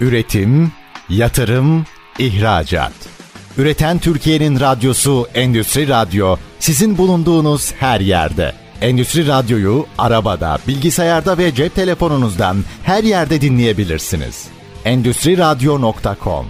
Üretim, 0.00 0.72
yatırım, 1.08 1.86
ihracat. 2.18 2.92
Üreten 3.58 3.98
Türkiye'nin 3.98 4.60
radyosu 4.60 5.26
Endüstri 5.34 5.88
Radyo 5.88 6.36
sizin 6.58 6.98
bulunduğunuz 6.98 7.72
her 7.72 8.00
yerde. 8.00 8.52
Endüstri 8.80 9.28
Radyo'yu 9.28 9.86
arabada, 9.98 10.58
bilgisayarda 10.68 11.38
ve 11.38 11.54
cep 11.54 11.74
telefonunuzdan 11.74 12.56
her 12.84 13.04
yerde 13.04 13.40
dinleyebilirsiniz. 13.40 14.48
Endüstri 14.84 15.38
Radyo.com 15.38 16.46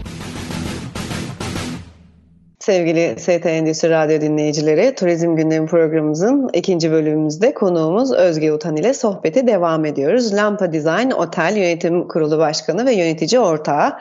Sevgili 2.62 3.14
ST 3.19 3.47
Endüstri 3.47 3.90
Radyo 3.90 4.21
dinleyicileri, 4.21 4.95
Turizm 4.95 5.37
Gündemi 5.37 5.66
programımızın 5.66 6.50
ikinci 6.52 6.90
bölümümüzde 6.90 7.54
konuğumuz 7.54 8.12
Özge 8.12 8.52
Utan 8.52 8.76
ile 8.76 8.95
sohbeti 8.95 9.47
devam 9.47 9.85
ediyoruz. 9.85 10.35
Lampa 10.35 10.73
Design 10.73 11.11
Otel 11.11 11.57
Yönetim 11.57 12.09
Kurulu 12.09 12.38
Başkanı 12.38 12.87
ve 12.87 12.95
yönetici 12.95 13.40
ortağı. 13.40 13.92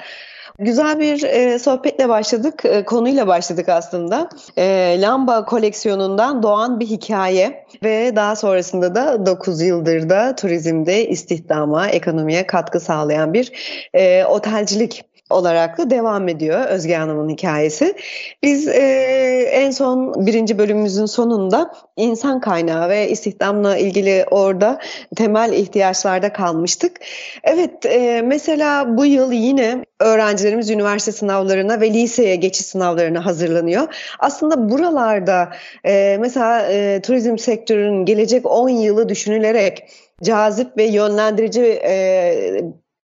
Güzel 0.60 1.00
bir 1.00 1.24
e, 1.24 1.60
sohbetle 1.60 2.10
başladık, 2.10 2.66
e, 2.66 2.86
konuyla 2.86 3.28
başladık 3.28 3.70
aslında. 3.70 4.30
E, 4.58 4.98
Lamba 5.02 5.46
koleksiyonundan 5.46 6.44
doğan 6.44 6.80
bir 6.80 6.86
hikaye 6.86 7.66
ve 7.84 8.16
daha 8.16 8.36
sonrasında 8.36 8.96
da 8.96 9.26
9 9.26 9.62
yıldır 9.62 10.10
da 10.10 10.36
turizmde 10.36 11.08
istihdama, 11.08 11.88
ekonomiye 11.88 12.48
katkı 12.48 12.80
sağlayan 12.80 13.34
bir 13.34 13.52
e, 13.94 14.26
otelcilik 14.26 15.11
olarak 15.32 15.78
da 15.78 15.90
devam 15.90 16.28
ediyor 16.28 16.66
Özge 16.66 16.96
Hanım'ın 16.96 17.30
hikayesi. 17.30 17.96
Biz 18.44 18.68
e, 18.68 18.82
en 19.52 19.72
son 19.72 20.26
birinci 20.26 20.58
bölümümüzün 20.58 21.06
sonunda 21.06 21.74
insan 21.96 22.40
kaynağı 22.40 22.90
ve 22.90 23.10
istihdamla 23.10 23.78
ilgili 23.78 24.26
orada 24.32 24.80
temel 25.16 25.54
ihtiyaçlarda 25.54 26.34
kalmıştık. 26.34 26.98
Evet 27.44 27.86
e, 27.86 28.22
mesela 28.22 28.98
bu 28.98 29.06
yıl 29.06 29.32
yine 29.32 29.86
öğrencilerimiz 30.00 30.70
üniversite 30.70 31.12
sınavlarına 31.12 31.82
ve 31.82 31.94
liseye 31.94 32.36
geçiş 32.36 32.66
sınavlarına 32.66 33.26
hazırlanıyor. 33.26 33.96
Aslında 34.20 34.70
buralarda 34.70 35.50
e, 35.86 36.18
mesela 36.20 36.68
e, 36.72 37.02
turizm 37.02 37.38
sektörünün 37.38 38.06
gelecek 38.06 38.46
10 38.46 38.70
yılı 38.70 39.10
düşünülerek 39.10 39.84
cazip 40.24 40.78
ve 40.78 40.84
yönlendirici 40.84 41.82
e, 41.86 42.62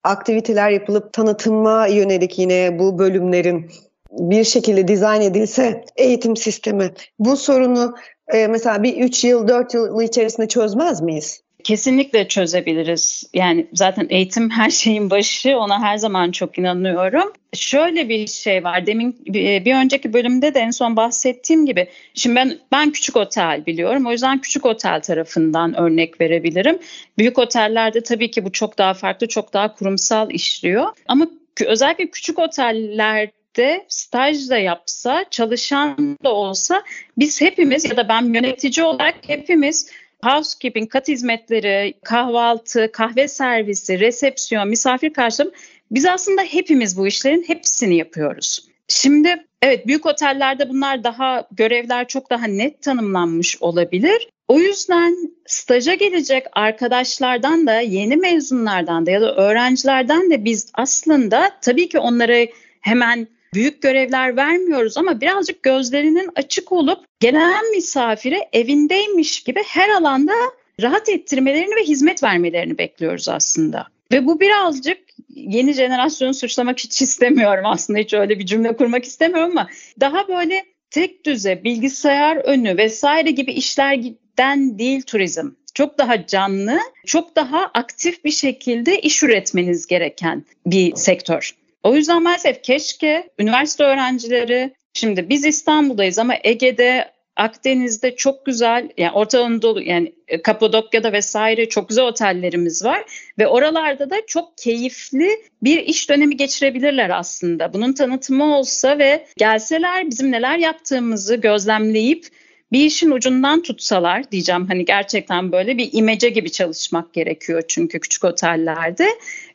aktiviteler 0.04 0.70
yapılıp 0.70 1.12
tanıtıma 1.12 1.86
yönelik 1.86 2.38
yine 2.38 2.78
bu 2.78 2.98
bölümlerin 2.98 3.70
bir 4.12 4.44
şekilde 4.44 4.88
dizayn 4.88 5.20
edilse 5.20 5.84
eğitim 5.96 6.36
sistemi 6.36 6.90
bu 7.18 7.36
sorunu 7.36 7.94
e, 8.28 8.46
mesela 8.46 8.82
bir 8.82 8.96
3 8.96 9.24
yıl 9.24 9.48
4 9.48 9.74
yıl 9.74 10.00
içerisinde 10.00 10.48
çözmez 10.48 11.00
miyiz? 11.00 11.42
Kesinlikle 11.64 12.28
çözebiliriz. 12.28 13.30
Yani 13.34 13.66
zaten 13.72 14.06
eğitim 14.10 14.50
her 14.50 14.70
şeyin 14.70 15.10
başı. 15.10 15.56
Ona 15.58 15.82
her 15.82 15.96
zaman 15.96 16.30
çok 16.30 16.58
inanıyorum. 16.58 17.32
Şöyle 17.54 18.08
bir 18.08 18.26
şey 18.26 18.64
var. 18.64 18.86
Demin 18.86 19.16
bir 19.26 19.74
önceki 19.74 20.12
bölümde 20.12 20.54
de 20.54 20.60
en 20.60 20.70
son 20.70 20.96
bahsettiğim 20.96 21.66
gibi. 21.66 21.88
Şimdi 22.14 22.36
ben 22.36 22.58
ben 22.72 22.90
küçük 22.90 23.16
otel 23.16 23.66
biliyorum. 23.66 24.06
O 24.06 24.12
yüzden 24.12 24.40
küçük 24.40 24.66
otel 24.66 25.00
tarafından 25.00 25.80
örnek 25.80 26.20
verebilirim. 26.20 26.78
Büyük 27.18 27.38
otellerde 27.38 28.02
tabii 28.02 28.30
ki 28.30 28.44
bu 28.44 28.52
çok 28.52 28.78
daha 28.78 28.94
farklı, 28.94 29.28
çok 29.28 29.52
daha 29.52 29.74
kurumsal 29.74 30.30
işliyor. 30.30 30.86
Ama 31.08 31.26
özellikle 31.66 32.10
küçük 32.10 32.38
otellerde 32.38 33.84
staj 33.88 34.50
da 34.50 34.58
yapsa, 34.58 35.24
çalışan 35.30 36.18
da 36.24 36.34
olsa 36.34 36.82
biz 37.18 37.40
hepimiz 37.40 37.84
ya 37.84 37.96
da 37.96 38.08
ben 38.08 38.34
yönetici 38.34 38.86
olarak 38.86 39.14
hepimiz 39.26 39.90
housekeeping, 40.22 40.90
kat 40.90 41.08
hizmetleri, 41.08 41.94
kahvaltı, 42.04 42.92
kahve 42.92 43.28
servisi, 43.28 44.00
resepsiyon, 44.00 44.68
misafir 44.68 45.12
karşılama 45.12 45.52
biz 45.90 46.06
aslında 46.06 46.42
hepimiz 46.42 46.96
bu 46.96 47.06
işlerin 47.06 47.44
hepsini 47.46 47.96
yapıyoruz. 47.96 48.68
Şimdi 48.88 49.46
evet 49.62 49.86
büyük 49.86 50.06
otellerde 50.06 50.68
bunlar 50.68 51.04
daha 51.04 51.48
görevler 51.52 52.08
çok 52.08 52.30
daha 52.30 52.46
net 52.46 52.82
tanımlanmış 52.82 53.56
olabilir. 53.62 54.28
O 54.48 54.58
yüzden 54.58 55.16
staja 55.46 55.94
gelecek 55.94 56.46
arkadaşlardan 56.52 57.66
da 57.66 57.80
yeni 57.80 58.16
mezunlardan 58.16 59.06
da 59.06 59.10
ya 59.10 59.20
da 59.20 59.36
öğrencilerden 59.36 60.30
de 60.30 60.44
biz 60.44 60.70
aslında 60.74 61.50
tabii 61.60 61.88
ki 61.88 61.98
onları 61.98 62.48
hemen 62.80 63.28
büyük 63.54 63.82
görevler 63.82 64.36
vermiyoruz 64.36 64.96
ama 64.96 65.20
birazcık 65.20 65.62
gözlerinin 65.62 66.30
açık 66.36 66.72
olup 66.72 67.04
gelen 67.20 67.70
misafire 67.70 68.48
evindeymiş 68.52 69.42
gibi 69.42 69.62
her 69.66 69.88
alanda 69.88 70.32
rahat 70.80 71.08
ettirmelerini 71.08 71.76
ve 71.76 71.82
hizmet 71.82 72.22
vermelerini 72.22 72.78
bekliyoruz 72.78 73.28
aslında. 73.28 73.86
Ve 74.12 74.26
bu 74.26 74.40
birazcık 74.40 74.98
yeni 75.28 75.72
jenerasyonu 75.72 76.34
suçlamak 76.34 76.78
hiç 76.78 77.02
istemiyorum 77.02 77.64
aslında 77.66 77.98
hiç 77.98 78.14
öyle 78.14 78.38
bir 78.38 78.46
cümle 78.46 78.76
kurmak 78.76 79.04
istemiyorum 79.04 79.50
ama 79.50 79.68
daha 80.00 80.28
böyle 80.28 80.64
tek 80.90 81.26
düze 81.26 81.64
bilgisayar 81.64 82.36
önü 82.36 82.76
vesaire 82.76 83.30
gibi 83.30 83.52
işlerden 83.52 84.78
değil 84.78 85.02
turizm. 85.02 85.50
Çok 85.74 85.98
daha 85.98 86.26
canlı, 86.26 86.78
çok 87.06 87.36
daha 87.36 87.70
aktif 87.74 88.24
bir 88.24 88.30
şekilde 88.30 89.00
iş 89.00 89.22
üretmeniz 89.22 89.86
gereken 89.86 90.44
bir 90.66 90.96
sektör. 90.96 91.61
O 91.82 91.94
yüzden 91.94 92.22
maalesef 92.22 92.62
keşke 92.62 93.30
üniversite 93.38 93.84
öğrencileri 93.84 94.74
şimdi 94.94 95.28
biz 95.28 95.44
İstanbul'dayız 95.44 96.18
ama 96.18 96.34
Ege'de 96.44 97.12
Akdeniz'de 97.36 98.16
çok 98.16 98.46
güzel 98.46 98.88
yani 98.98 99.12
Orta 99.12 99.44
Anadolu 99.44 99.82
yani 99.82 100.12
e, 100.28 100.42
Kapadokya'da 100.42 101.12
vesaire 101.12 101.68
çok 101.68 101.88
güzel 101.88 102.04
otellerimiz 102.04 102.84
var 102.84 103.04
ve 103.38 103.46
oralarda 103.46 104.10
da 104.10 104.16
çok 104.26 104.58
keyifli 104.58 105.30
bir 105.62 105.78
iş 105.78 106.10
dönemi 106.10 106.36
geçirebilirler 106.36 107.10
aslında. 107.10 107.72
Bunun 107.72 107.92
tanıtımı 107.92 108.56
olsa 108.56 108.98
ve 108.98 109.26
gelseler 109.36 110.10
bizim 110.10 110.32
neler 110.32 110.58
yaptığımızı 110.58 111.36
gözlemleyip 111.36 112.26
bir 112.72 112.84
işin 112.84 113.10
ucundan 113.10 113.62
tutsalar 113.62 114.30
diyeceğim 114.30 114.66
hani 114.66 114.84
gerçekten 114.84 115.52
böyle 115.52 115.78
bir 115.78 115.88
imece 115.92 116.28
gibi 116.28 116.52
çalışmak 116.52 117.14
gerekiyor 117.14 117.62
çünkü 117.68 118.00
küçük 118.00 118.24
otellerde 118.24 119.08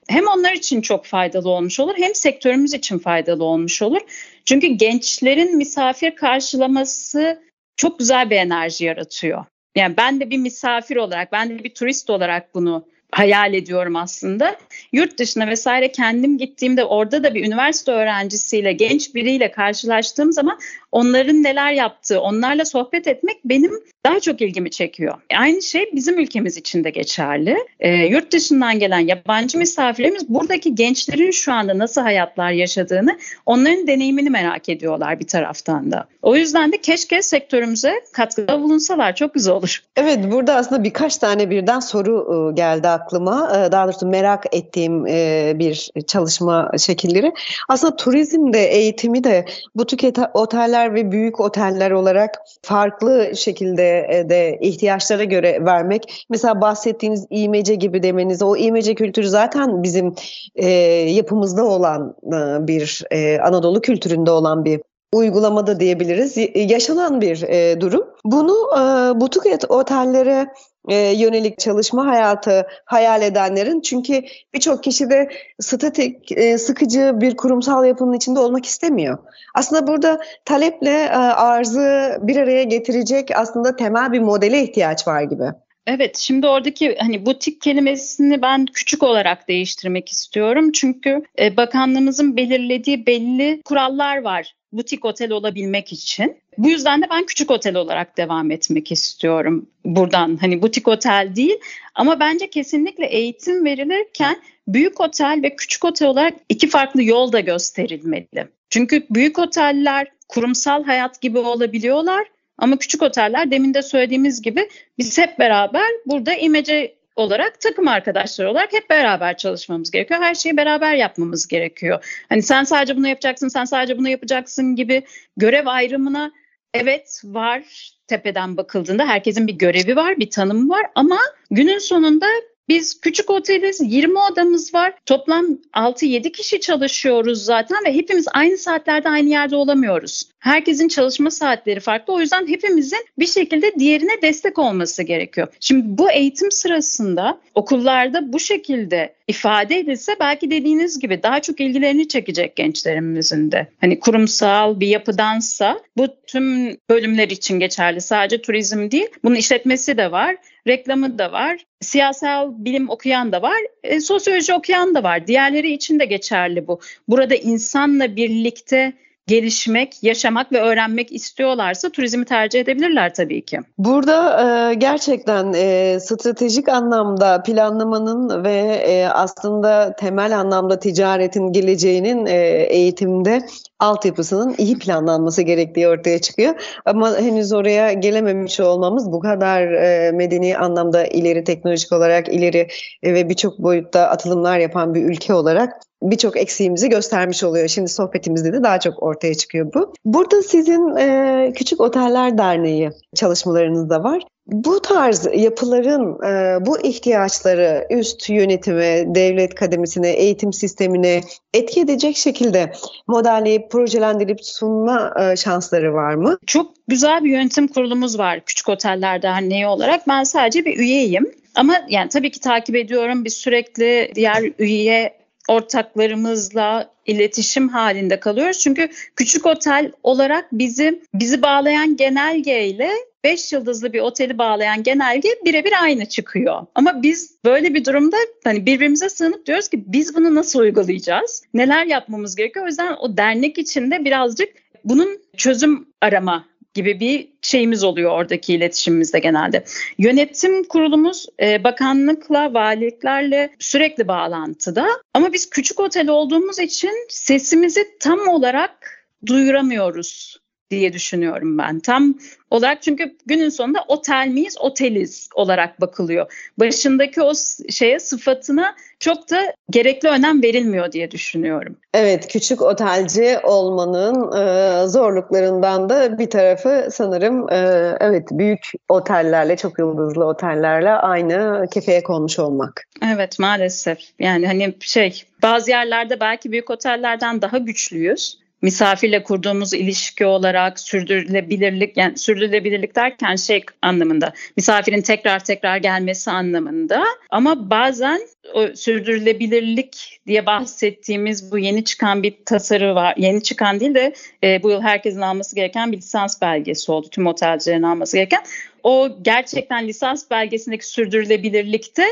hem 0.08 0.28
onlar 0.28 0.54
için 0.54 0.82
çok 0.82 1.06
faydalı 1.06 1.50
olmuş 1.50 1.80
olur 1.80 1.94
hem 1.98 2.16
sektörümüz 2.16 2.74
için 2.74 3.00
faydalı 3.00 3.44
olmuş 3.44 3.82
olur. 3.82 4.02
Çünkü 4.46 4.68
gençlerin 4.68 5.58
misafir 5.58 6.16
karşılaması 6.16 7.42
çok 7.78 8.00
güzel 8.00 8.30
bir 8.30 8.36
enerji 8.36 8.86
yaratıyor. 8.86 9.46
Yani 9.76 9.98
ben 9.98 10.20
de 10.20 10.30
bir 10.30 10.38
misafir 10.38 10.96
olarak, 10.96 11.32
ben 11.32 11.50
de 11.50 11.64
bir 11.64 11.74
turist 11.74 12.10
olarak 12.10 12.54
bunu 12.54 12.86
hayal 13.12 13.54
ediyorum 13.54 13.96
aslında. 13.96 14.56
Yurt 14.92 15.20
dışına 15.20 15.48
vesaire 15.48 15.92
kendim 15.92 16.38
gittiğimde 16.38 16.84
orada 16.84 17.24
da 17.24 17.34
bir 17.34 17.46
üniversite 17.46 17.92
öğrencisiyle, 17.92 18.74
genç 18.74 19.16
biriyle 19.16 19.52
karşılaştığım 19.52 20.32
zaman 20.32 20.60
onların 20.98 21.44
neler 21.44 21.72
yaptığı, 21.72 22.22
onlarla 22.22 22.66
sohbet 22.66 23.08
etmek 23.08 23.38
benim 23.46 23.72
daha 24.06 24.20
çok 24.20 24.42
ilgimi 24.42 24.72
çekiyor. 24.72 25.14
Aynı 25.38 25.62
şey 25.62 25.92
bizim 25.96 26.20
ülkemiz 26.20 26.58
için 26.58 26.84
de 26.84 26.90
geçerli. 26.90 27.58
E, 27.80 27.90
yurt 27.90 28.34
dışından 28.34 28.80
gelen 28.80 29.00
yabancı 29.00 29.58
misafirlerimiz 29.58 30.30
buradaki 30.30 30.76
gençlerin 30.76 31.32
şu 31.32 31.54
anda 31.54 31.78
nasıl 31.78 32.02
hayatlar 32.02 32.52
yaşadığını, 32.52 33.18
onların 33.46 33.88
deneyimini 33.88 34.30
merak 34.30 34.70
ediyorlar 34.70 35.20
bir 35.20 35.28
taraftan 35.28 35.92
da. 35.92 36.06
O 36.22 36.36
yüzden 36.36 36.72
de 36.72 36.82
keşke 36.82 37.22
sektörümüze 37.22 37.94
katkıda 38.14 38.62
bulunsalar. 38.62 39.16
Çok 39.16 39.34
güzel 39.34 39.54
olur. 39.54 39.84
Evet 39.96 40.20
burada 40.32 40.56
aslında 40.56 40.84
birkaç 40.84 41.18
tane 41.18 41.50
birden 41.50 41.80
soru 41.80 42.50
e, 42.52 42.56
geldi 42.56 42.88
aklıma. 42.88 43.52
E, 43.58 43.72
daha 43.72 43.86
doğrusu 43.86 44.08
merak 44.08 44.46
ettiğim 44.52 45.08
e, 45.08 45.54
bir 45.56 45.90
çalışma 46.08 46.72
şekilleri. 46.78 47.34
Aslında 47.70 47.96
turizm 47.96 48.54
de 48.54 48.66
eğitimi 48.66 49.24
de 49.24 49.46
bu 49.76 49.86
tüket 49.86 50.18
oteller 50.34 50.87
ve 50.94 51.12
büyük 51.12 51.40
oteller 51.40 51.92
olarak 51.92 52.42
farklı 52.62 53.36
şekilde 53.36 54.26
de 54.30 54.58
ihtiyaçlara 54.62 55.24
göre 55.24 55.66
vermek. 55.66 56.26
Mesela 56.30 56.62
bahsettiğiniz 56.62 57.28
imece 57.30 57.76
gibi 57.76 58.04
demeniz 58.04 58.42
o 58.42 58.58
imece 58.58 58.96
kültürü 58.96 59.28
zaten 59.28 59.84
bizim 59.84 60.16
e, 60.56 60.70
yapımızda 61.10 61.66
olan 61.66 62.16
e, 62.26 62.68
bir 62.68 63.04
e, 63.12 63.40
Anadolu 63.40 63.82
kültüründe 63.82 64.32
olan 64.32 64.66
bir 64.66 64.82
uygulamada 65.14 65.80
diyebiliriz. 65.80 66.38
Yaşanan 66.56 67.22
bir 67.22 67.44
e, 67.44 67.82
durum. 67.82 68.04
Bunu 68.26 68.56
e, 68.74 68.82
butik 69.22 69.72
otellere 69.72 70.48
e, 70.88 70.96
yönelik 70.96 71.60
çalışma 71.60 72.06
hayatı 72.06 72.68
hayal 72.86 73.22
edenlerin 73.22 73.82
çünkü 73.82 74.24
birçok 74.54 74.84
kişi 74.84 75.10
de 75.10 75.30
statik, 75.60 76.32
e, 76.32 76.58
sıkıcı 76.58 77.12
bir 77.16 77.38
kurumsal 77.38 77.86
yapının 77.86 78.14
içinde 78.14 78.40
olmak 78.40 78.66
istemiyor. 78.66 79.18
Aslında 79.56 79.88
burada 79.88 80.20
taleple 80.46 81.04
e, 81.04 81.16
arzı 81.18 82.18
bir 82.22 82.36
araya 82.36 82.64
getirecek 82.64 83.30
aslında 83.36 83.76
temel 83.76 84.12
bir 84.12 84.20
modele 84.20 84.64
ihtiyaç 84.64 85.08
var 85.08 85.22
gibi. 85.22 85.46
Evet, 85.88 86.18
şimdi 86.18 86.48
oradaki 86.48 86.98
hani 87.00 87.26
butik 87.26 87.62
kelimesini 87.62 88.42
ben 88.42 88.66
küçük 88.66 89.04
olarak 89.04 89.48
değiştirmek 89.48 90.10
istiyorum. 90.10 90.72
Çünkü 90.72 91.22
e, 91.40 91.58
bakanlığımızın 91.58 92.38
belirlediği 92.38 93.06
belli 93.06 93.62
kurallar 93.66 94.22
var 94.22 94.57
butik 94.72 95.06
otel 95.06 95.32
olabilmek 95.32 95.94
için. 95.94 96.38
Bu 96.58 96.70
yüzden 96.70 97.02
de 97.02 97.06
ben 97.10 97.26
küçük 97.26 97.52
otel 97.52 97.76
olarak 97.76 98.18
devam 98.18 98.52
etmek 98.52 98.92
istiyorum 98.92 99.70
buradan. 99.86 100.38
Hani 100.38 100.62
butik 100.62 100.88
otel 100.88 101.32
değil 101.36 101.58
ama 101.96 102.20
bence 102.20 102.50
kesinlikle 102.50 103.06
eğitim 103.06 103.66
verilirken 103.66 104.42
büyük 104.68 105.02
otel 105.02 105.40
ve 105.44 105.56
küçük 105.56 105.86
otel 105.86 106.08
olarak 106.08 106.34
iki 106.50 106.70
farklı 106.70 107.04
yol 107.04 107.32
da 107.32 107.40
gösterilmeli. 107.40 108.48
Çünkü 108.70 109.08
büyük 109.10 109.40
oteller 109.40 110.08
kurumsal 110.28 110.84
hayat 110.84 111.22
gibi 111.22 111.38
olabiliyorlar 111.38 112.28
ama 112.58 112.78
küçük 112.78 113.02
oteller 113.02 113.52
demin 113.52 113.74
de 113.74 113.82
söylediğimiz 113.82 114.42
gibi 114.42 114.70
biz 114.98 115.18
hep 115.18 115.40
beraber 115.40 115.88
burada 116.06 116.34
imece 116.34 116.97
olarak 117.18 117.62
takım 117.62 117.88
arkadaşları 117.88 118.52
olarak 118.52 118.74
hep 118.74 118.90
beraber 118.90 119.38
çalışmamız 119.38 119.92
gerekiyor. 119.92 120.22
Her 120.22 120.36
şeyi 120.36 120.58
beraber 120.58 120.96
yapmamız 120.96 121.48
gerekiyor. 121.48 122.24
Hani 122.30 122.44
sen 122.44 122.64
sadece 122.64 122.98
bunu 122.98 123.08
yapacaksın, 123.08 123.48
sen 123.48 123.66
sadece 123.66 123.98
bunu 123.98 124.10
yapacaksın 124.10 124.76
gibi 124.76 125.04
görev 125.38 125.66
ayrımına 125.66 126.32
evet 126.74 127.22
var 127.24 127.64
tepeden 128.08 128.58
bakıldığında 128.58 129.08
herkesin 129.08 129.48
bir 129.48 129.54
görevi 129.54 129.96
var, 129.96 130.18
bir 130.18 130.30
tanımı 130.30 130.70
var 130.70 130.86
ama 130.96 131.20
günün 131.52 131.80
sonunda 131.80 132.28
biz 132.70 133.02
küçük 133.02 133.30
oteliz, 133.30 133.82
20 133.84 134.20
odamız 134.20 134.74
var. 134.74 134.94
Toplam 135.06 135.46
6-7 135.74 136.32
kişi 136.32 136.60
çalışıyoruz 136.60 137.46
zaten 137.46 137.78
ve 137.86 137.94
hepimiz 137.94 138.26
aynı 138.34 138.58
saatlerde 138.58 139.10
aynı 139.10 139.30
yerde 139.30 139.56
olamıyoruz. 139.56 140.24
Herkesin 140.40 140.88
çalışma 140.88 141.32
saatleri 141.32 141.80
farklı. 141.80 142.14
O 142.14 142.20
yüzden 142.20 142.48
hepimizin 142.48 143.06
bir 143.20 143.28
şekilde 143.28 143.76
diğerine 143.80 144.22
destek 144.22 144.60
olması 144.60 145.04
gerekiyor. 145.04 145.48
Şimdi 145.60 145.84
bu 145.86 146.12
eğitim 146.12 146.52
sırasında 146.52 147.42
okullarda 147.56 148.34
bu 148.34 148.40
şekilde 148.40 149.17
ifade 149.28 149.78
edilse 149.78 150.16
belki 150.20 150.52
dediğiniz 150.52 151.00
gibi 151.00 151.24
daha 151.24 151.42
çok 151.42 151.60
ilgilerini 151.60 152.08
çekecek 152.08 152.56
gençlerimizin 152.56 153.52
de. 153.52 153.68
Hani 153.82 154.00
kurumsal 154.00 154.80
bir 154.80 154.88
yapıdansa 154.88 155.80
bu 155.98 156.08
tüm 156.28 156.78
bölümler 156.90 157.30
için 157.30 157.60
geçerli. 157.60 158.02
Sadece 158.02 158.42
turizm 158.42 158.92
değil. 158.92 159.08
Bunun 159.24 159.36
işletmesi 159.36 159.98
de 159.98 160.12
var, 160.12 160.36
reklamı 160.68 161.20
da 161.20 161.32
var, 161.32 161.66
siyasal 161.82 162.52
bilim 162.58 162.90
okuyan 162.90 163.32
da 163.32 163.42
var, 163.42 163.58
e, 163.84 164.00
sosyoloji 164.00 164.54
okuyan 164.54 164.96
da 164.96 165.04
var. 165.04 165.28
Diğerleri 165.28 165.72
için 165.72 166.00
de 166.00 166.06
geçerli 166.06 166.68
bu. 166.68 166.80
Burada 167.08 167.36
insanla 167.36 168.16
birlikte 168.16 168.94
gelişmek, 169.28 170.04
yaşamak 170.04 170.52
ve 170.52 170.62
öğrenmek 170.62 171.12
istiyorlarsa 171.12 171.90
turizmi 171.90 172.26
tercih 172.26 172.60
edebilirler 172.60 173.14
tabii 173.14 173.46
ki. 173.46 173.60
Burada 173.78 174.42
e, 174.44 174.74
gerçekten 174.74 175.54
e, 175.54 176.00
stratejik 176.00 176.70
anlamda 176.70 177.44
planlamanın 177.44 178.44
ve 178.44 178.84
e, 178.88 179.06
aslında 179.06 179.96
temel 180.00 180.40
anlamda 180.40 180.80
ticaretin 180.80 181.54
geleceğinin 181.54 182.26
e, 182.26 182.36
eğitimde 182.70 183.42
altyapısının 183.80 184.56
iyi 184.58 184.80
planlanması 184.80 185.42
gerektiği 185.42 185.88
ortaya 185.88 186.22
çıkıyor. 186.22 186.80
Ama 186.86 187.18
henüz 187.18 187.54
oraya 187.54 187.94
gelememiş 187.94 188.60
olmamız 188.60 189.12
bu 189.12 189.20
kadar 189.20 189.62
e, 189.62 190.12
medeni 190.12 190.58
anlamda 190.58 191.06
ileri 191.06 191.44
teknolojik 191.44 191.92
olarak 191.92 192.30
ileri 192.30 192.68
e, 193.04 193.14
ve 193.14 193.30
birçok 193.30 193.60
boyutta 193.60 194.10
atılımlar 194.10 194.60
yapan 194.60 194.94
bir 194.94 195.04
ülke 195.04 195.34
olarak 195.34 195.74
birçok 196.02 196.38
eksiğimizi 196.38 196.90
göstermiş 196.90 197.44
oluyor. 197.44 197.68
Şimdi 197.68 197.90
sohbetimizde 197.90 198.54
de 198.54 198.64
daha 198.64 198.80
çok 198.80 199.04
ortaya 199.04 199.36
çıkıyor 199.36 199.74
bu. 199.74 199.94
Burada 200.06 200.42
sizin 200.42 200.96
e, 200.96 201.54
Küçük 201.56 201.82
Oteller 201.82 202.38
Derneği 202.38 202.90
çalışmalarınız 203.16 203.90
da 203.90 204.04
var. 204.04 204.24
Bu 204.48 204.82
tarz 204.82 205.28
yapıların 205.36 206.26
e, 206.26 206.66
bu 206.66 206.80
ihtiyaçları 206.80 207.88
üst 207.90 208.30
yönetime, 208.30 209.16
devlet 209.16 209.56
kademesine, 209.56 210.10
eğitim 210.10 210.54
sistemine 210.54 211.22
etki 211.54 211.82
edecek 211.82 212.18
şekilde 212.18 212.72
modelleyip, 213.08 213.72
projelendirip 213.72 214.46
sunma 214.46 215.14
e, 215.20 215.36
şansları 215.36 215.94
var 215.94 216.14
mı? 216.14 216.38
Çok 216.46 216.72
güzel 216.88 217.24
bir 217.24 217.30
yönetim 217.30 217.68
kurulumuz 217.68 218.20
var 218.20 218.40
Küçük 218.46 218.70
Oteller 218.70 219.22
Derneği 219.22 219.68
olarak. 219.68 220.08
Ben 220.08 220.24
sadece 220.24 220.66
bir 220.66 220.78
üyeyim. 220.78 221.32
Ama 221.56 221.76
yani 221.90 222.10
tabii 222.10 222.32
ki 222.32 222.40
takip 222.40 222.76
ediyorum. 222.76 223.26
Biz 223.26 223.34
sürekli 223.34 224.12
diğer 224.16 224.44
üye 224.60 225.17
ortaklarımızla 225.48 226.92
iletişim 227.06 227.70
halinde 227.70 228.20
kalıyoruz. 228.20 228.60
Çünkü 228.60 228.90
küçük 229.16 229.46
otel 229.46 229.92
olarak 230.04 230.48
bizi 230.52 231.02
bizi 231.14 231.42
bağlayan 231.42 231.96
genelgeyle 231.96 232.92
5 233.24 233.54
yıldızlı 233.54 233.94
bir 233.94 234.00
oteli 234.00 234.38
bağlayan 234.38 234.84
genelge 234.84 235.30
birebir 235.46 235.74
aynı 235.84 236.06
çıkıyor. 236.06 236.66
Ama 236.76 237.04
biz 237.04 237.38
böyle 237.46 237.74
bir 237.74 237.86
durumda 237.86 238.18
hani 238.44 238.66
birbirimize 238.66 239.10
sığınıp 239.10 239.46
diyoruz 239.46 239.68
ki 239.68 239.84
biz 239.88 240.16
bunu 240.16 240.36
nasıl 240.36 240.60
uygulayacağız? 240.60 241.44
Neler 241.54 241.86
yapmamız 241.86 242.36
gerekiyor? 242.36 242.66
O 242.66 242.68
yüzden 242.68 242.96
o 243.00 243.18
dernek 243.18 243.58
içinde 243.58 244.06
birazcık 244.06 244.50
bunun 244.84 245.20
çözüm 245.38 245.88
arama 246.02 246.46
gibi 246.78 247.00
bir 247.00 247.28
şeyimiz 247.42 247.84
oluyor 247.84 248.12
oradaki 248.12 248.54
iletişimimizde 248.54 249.20
genelde. 249.20 249.64
Yönetim 249.98 250.64
kurulumuz 250.64 251.26
e, 251.42 251.64
bakanlıkla, 251.64 252.54
valiliklerle 252.54 253.56
sürekli 253.60 254.08
bağlantıda. 254.08 254.88
Ama 255.14 255.34
biz 255.34 255.50
küçük 255.50 255.80
otel 255.80 256.10
olduğumuz 256.10 256.60
için 256.60 257.08
sesimizi 257.10 257.86
tam 258.00 258.28
olarak 258.28 259.04
duyuramıyoruz 259.26 260.38
diye 260.72 260.94
düşünüyorum 260.94 261.58
ben. 261.58 261.80
Tam 261.80 262.16
olarak 262.52 262.82
çünkü 262.82 263.16
günün 263.26 263.50
sonunda 263.50 263.80
otel 263.88 264.28
miyiz, 264.28 264.56
oteliz 264.60 265.30
olarak 265.36 265.82
bakılıyor. 265.82 266.52
Başındaki 266.60 267.22
o 267.22 267.34
şeye 267.70 268.00
sıfatına 268.00 268.76
çok 269.00 269.30
da 269.30 269.54
gerekli 269.70 270.10
önem 270.10 270.44
verilmiyor 270.44 270.92
diye 270.92 271.12
düşünüyorum. 271.12 271.78
Evet, 271.94 272.28
küçük 272.28 272.62
otelci 272.62 273.40
olmanın 273.44 274.32
e, 274.38 274.88
zorluklarından 274.88 275.90
da 275.90 276.20
bir 276.20 276.30
tarafı 276.30 276.88
sanırım 276.92 277.50
e, 277.50 277.58
evet 278.00 278.28
büyük 278.32 278.72
otellerle, 278.90 279.58
çok 279.58 279.80
yıldızlı 279.80 280.26
otellerle 280.26 280.90
aynı 280.90 281.68
kefeye 281.72 282.04
konmuş 282.04 282.40
olmak. 282.40 282.84
Evet, 283.14 283.40
maalesef. 283.40 284.00
Yani 284.20 284.48
hani 284.48 284.76
şey 284.80 285.24
bazı 285.42 285.72
yerlerde 285.72 286.20
belki 286.20 286.52
büyük 286.52 286.70
otellerden 286.70 287.42
daha 287.42 287.58
güçlüyüz 287.58 288.47
misafirle 288.62 289.24
kurduğumuz 289.24 289.74
ilişki 289.74 290.26
olarak 290.26 290.80
sürdürülebilirlik 290.80 291.98
yani 291.98 292.18
sürdürülebilirlik 292.18 292.96
derken 292.96 293.36
şey 293.36 293.64
anlamında 293.82 294.34
misafirin 294.58 295.02
tekrar 295.02 295.44
tekrar 295.44 295.78
gelmesi 295.78 296.32
anlamında 296.32 297.04
ama 297.30 297.70
bazen 297.70 298.22
o 298.54 298.68
sürdürülebilirlik 298.76 300.20
diye 300.28 300.46
bahsettiğimiz 300.46 301.52
bu 301.52 301.58
yeni 301.58 301.84
çıkan 301.84 302.24
bir 302.24 302.36
tasarı 302.46 302.96
var. 302.96 303.14
Yeni 303.18 303.44
çıkan 303.44 303.80
değil 303.80 303.96
de 303.96 304.14
e, 304.44 304.64
bu 304.64 304.72
yıl 304.72 304.82
herkesin 304.82 305.22
alması 305.22 305.56
gereken 305.56 305.92
bir 305.92 305.98
lisans 305.98 306.42
belgesi 306.42 306.92
oldu. 306.92 307.08
Tüm 307.12 307.28
otelcilerin 307.28 307.84
alması 307.84 308.18
gereken. 308.18 308.44
O 308.84 309.10
gerçekten 309.22 309.88
lisans 309.88 310.32
belgesindeki 310.32 310.88
sürdürülebilirlikte 310.88 312.06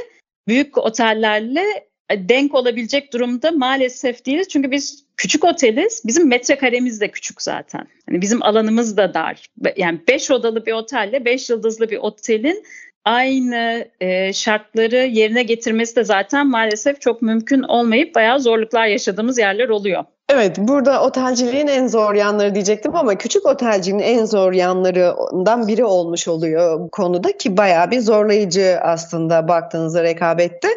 büyük 0.48 0.78
otellerle 0.78 1.64
denk 2.12 2.56
olabilecek 2.56 3.14
durumda 3.14 3.52
maalesef 3.52 4.26
değiliz. 4.26 4.48
Çünkü 4.48 4.72
biz 4.72 5.06
küçük 5.18 5.46
oteliz. 5.46 6.02
Bizim 6.06 6.28
metrekaremiz 6.28 7.02
de 7.02 7.12
küçük 7.12 7.42
zaten. 7.42 7.88
Hani 8.10 8.22
bizim 8.22 8.44
alanımız 8.44 8.98
da 8.98 9.14
dar. 9.14 9.46
Yani 9.78 10.00
5 10.08 10.32
odalı 10.32 10.66
bir 10.66 10.74
otelle 10.74 11.26
5 11.26 11.50
yıldızlı 11.50 11.90
bir 11.90 11.98
otelin 11.98 12.64
aynı 13.06 13.88
e, 14.02 14.34
şartları 14.34 14.96
yerine 14.96 15.44
getirmesi 15.44 15.96
de 15.96 16.04
zaten 16.04 16.48
maalesef 16.48 17.02
çok 17.02 17.22
mümkün 17.22 17.62
olmayıp 17.62 18.16
bayağı 18.16 18.40
zorluklar 18.40 18.88
yaşadığımız 18.88 19.40
yerler 19.40 19.70
oluyor. 19.70 20.04
Evet, 20.36 20.58
burada 20.60 21.04
otelciliğin 21.04 21.68
en 21.68 21.88
zor 21.88 22.14
yanları 22.14 22.56
diyecektim 22.56 22.96
ama 22.96 23.16
küçük 23.16 23.46
otelciliğin 23.46 24.04
en 24.04 24.26
zor 24.26 24.54
yanlarından 24.54 25.68
biri 25.68 25.86
olmuş 25.86 26.28
oluyor 26.28 26.80
bu 26.80 26.90
konuda 26.90 27.38
ki 27.38 27.58
bayağı 27.58 27.92
bir 27.92 28.00
zorlayıcı 28.00 28.78
aslında 28.82 29.48
baktığınızda 29.48 30.04
rekabette. 30.04 30.68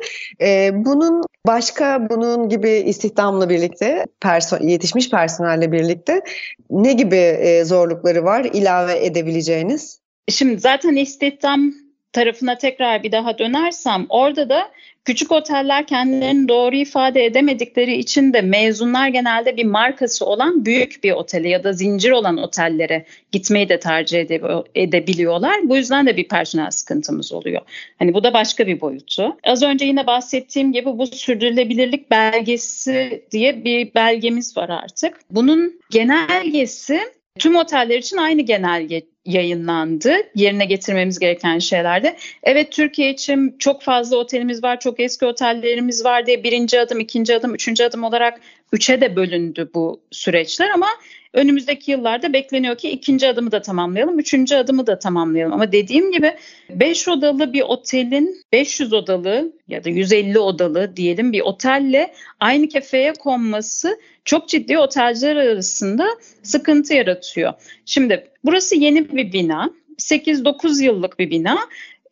Ee, 0.40 0.70
bunun 0.74 1.24
başka 1.46 2.10
bunun 2.10 2.48
gibi 2.48 2.70
istihdamla 2.70 3.48
birlikte, 3.48 4.06
perso- 4.22 4.66
yetişmiş 4.66 5.10
personelle 5.10 5.72
birlikte 5.72 6.20
ne 6.70 6.92
gibi 6.92 7.16
e, 7.16 7.64
zorlukları 7.64 8.24
var 8.24 8.44
ilave 8.52 9.06
edebileceğiniz? 9.06 10.00
Şimdi 10.28 10.58
zaten 10.58 10.96
istihdam 10.96 11.72
tarafına 12.12 12.58
tekrar 12.58 13.02
bir 13.02 13.12
daha 13.12 13.38
dönersem 13.38 14.06
orada 14.08 14.48
da 14.48 14.70
küçük 15.04 15.32
oteller 15.32 15.86
kendilerini 15.86 16.48
doğru 16.48 16.76
ifade 16.76 17.24
edemedikleri 17.24 17.96
için 17.96 18.32
de 18.32 18.40
mezunlar 18.40 19.08
genelde 19.08 19.56
bir 19.56 19.64
markası 19.64 20.26
olan 20.26 20.64
büyük 20.64 21.04
bir 21.04 21.12
otele 21.12 21.48
ya 21.48 21.64
da 21.64 21.72
zincir 21.72 22.10
olan 22.10 22.36
otellere 22.36 23.04
gitmeyi 23.32 23.68
de 23.68 23.80
tercih 23.80 24.20
ede- 24.20 24.64
edebiliyorlar. 24.74 25.56
Bu 25.64 25.76
yüzden 25.76 26.06
de 26.06 26.16
bir 26.16 26.28
personel 26.28 26.70
sıkıntımız 26.70 27.32
oluyor. 27.32 27.62
Hani 27.98 28.14
bu 28.14 28.24
da 28.24 28.34
başka 28.34 28.66
bir 28.66 28.80
boyutu. 28.80 29.36
Az 29.44 29.62
önce 29.62 29.84
yine 29.84 30.06
bahsettiğim 30.06 30.72
gibi 30.72 30.98
bu 30.98 31.06
sürdürülebilirlik 31.06 32.10
belgesi 32.10 33.24
diye 33.30 33.64
bir 33.64 33.94
belgemiz 33.94 34.56
var 34.56 34.68
artık. 34.68 35.20
Bunun 35.30 35.80
genelgesi 35.90 37.00
tüm 37.38 37.56
oteller 37.56 37.98
için 37.98 38.16
aynı 38.16 38.42
genelge 38.42 39.02
yayınlandı. 39.28 40.16
Yerine 40.34 40.64
getirmemiz 40.64 41.18
gereken 41.18 41.58
şeylerde. 41.58 42.16
Evet 42.42 42.72
Türkiye 42.72 43.10
için 43.10 43.56
çok 43.58 43.82
fazla 43.82 44.16
otelimiz 44.16 44.62
var, 44.62 44.80
çok 44.80 45.00
eski 45.00 45.26
otellerimiz 45.26 46.04
var 46.04 46.26
diye 46.26 46.44
birinci 46.44 46.80
adım, 46.80 47.00
ikinci 47.00 47.34
adım, 47.34 47.54
üçüncü 47.54 47.84
adım 47.84 48.04
olarak 48.04 48.40
üçe 48.72 49.00
de 49.00 49.16
bölündü 49.16 49.70
bu 49.74 50.00
süreçler 50.10 50.70
ama 50.70 50.86
önümüzdeki 51.32 51.90
yıllarda 51.90 52.32
bekleniyor 52.32 52.76
ki 52.76 52.90
ikinci 52.90 53.28
adımı 53.28 53.52
da 53.52 53.62
tamamlayalım, 53.62 54.18
üçüncü 54.18 54.54
adımı 54.56 54.86
da 54.86 54.98
tamamlayalım. 54.98 55.54
Ama 55.54 55.72
dediğim 55.72 56.12
gibi 56.12 56.34
5 56.70 57.08
odalı 57.08 57.52
bir 57.52 57.62
otelin 57.62 58.44
500 58.52 58.92
odalı 58.92 59.52
ya 59.68 59.84
da 59.84 59.90
150 59.90 60.38
odalı 60.38 60.96
diyelim 60.96 61.32
bir 61.32 61.40
otelle 61.40 62.14
aynı 62.40 62.68
kefeye 62.68 63.12
konması 63.12 63.98
çok 64.24 64.48
ciddi 64.48 64.78
otelciler 64.78 65.36
arasında 65.36 66.08
sıkıntı 66.42 66.94
yaratıyor. 66.94 67.52
Şimdi 67.86 68.26
burası 68.44 68.76
yeni 68.76 69.12
bir 69.12 69.32
bina. 69.32 69.70
8-9 69.98 70.82
yıllık 70.84 71.18
bir 71.18 71.30
bina. 71.30 71.58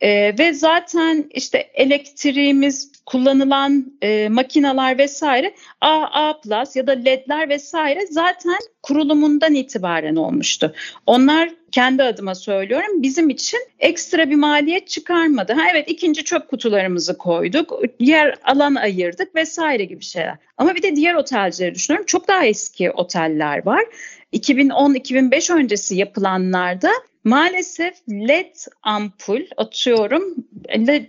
Ee, 0.01 0.35
ve 0.39 0.53
zaten 0.53 1.25
işte 1.31 1.59
elektriğimiz, 1.59 2.93
kullanılan 3.07 3.93
e, 4.03 4.29
makinalar 4.29 4.99
vesaire 4.99 5.55
AA 5.81 6.41
plus 6.41 6.77
ya 6.77 6.87
da 6.87 6.93
LED'ler 6.93 7.49
vesaire 7.49 8.07
zaten 8.11 8.59
kurulumundan 8.83 9.55
itibaren 9.55 10.17
olmuştu. 10.17 10.75
Onlar 11.07 11.51
kendi 11.73 12.03
adıma 12.03 12.35
söylüyorum 12.35 13.03
bizim 13.03 13.31
için 13.31 13.61
ekstra 13.79 14.31
bir 14.31 14.35
maliyet 14.35 14.89
çıkarmadı. 14.89 15.53
Ha 15.53 15.63
evet 15.73 15.91
ikinci 15.91 16.25
çöp 16.25 16.49
kutularımızı 16.49 17.19
koyduk, 17.19 17.81
yer 18.01 18.35
alan 18.45 18.75
ayırdık 18.75 19.35
vesaire 19.35 19.85
gibi 19.85 20.03
şeyler. 20.05 20.37
Ama 20.57 20.75
bir 20.75 20.83
de 20.83 20.97
diğer 20.97 21.15
otelcileri 21.15 21.75
düşünüyorum. 21.75 22.07
Çok 22.07 22.29
daha 22.29 22.45
eski 22.45 22.91
oteller 22.91 23.67
var. 23.67 23.85
2010-2005 24.33 25.55
öncesi 25.55 25.97
yapılanlarda 25.97 26.91
maalesef 27.25 27.95
led 28.11 28.55
ampul 28.83 29.43
atıyorum 29.57 30.23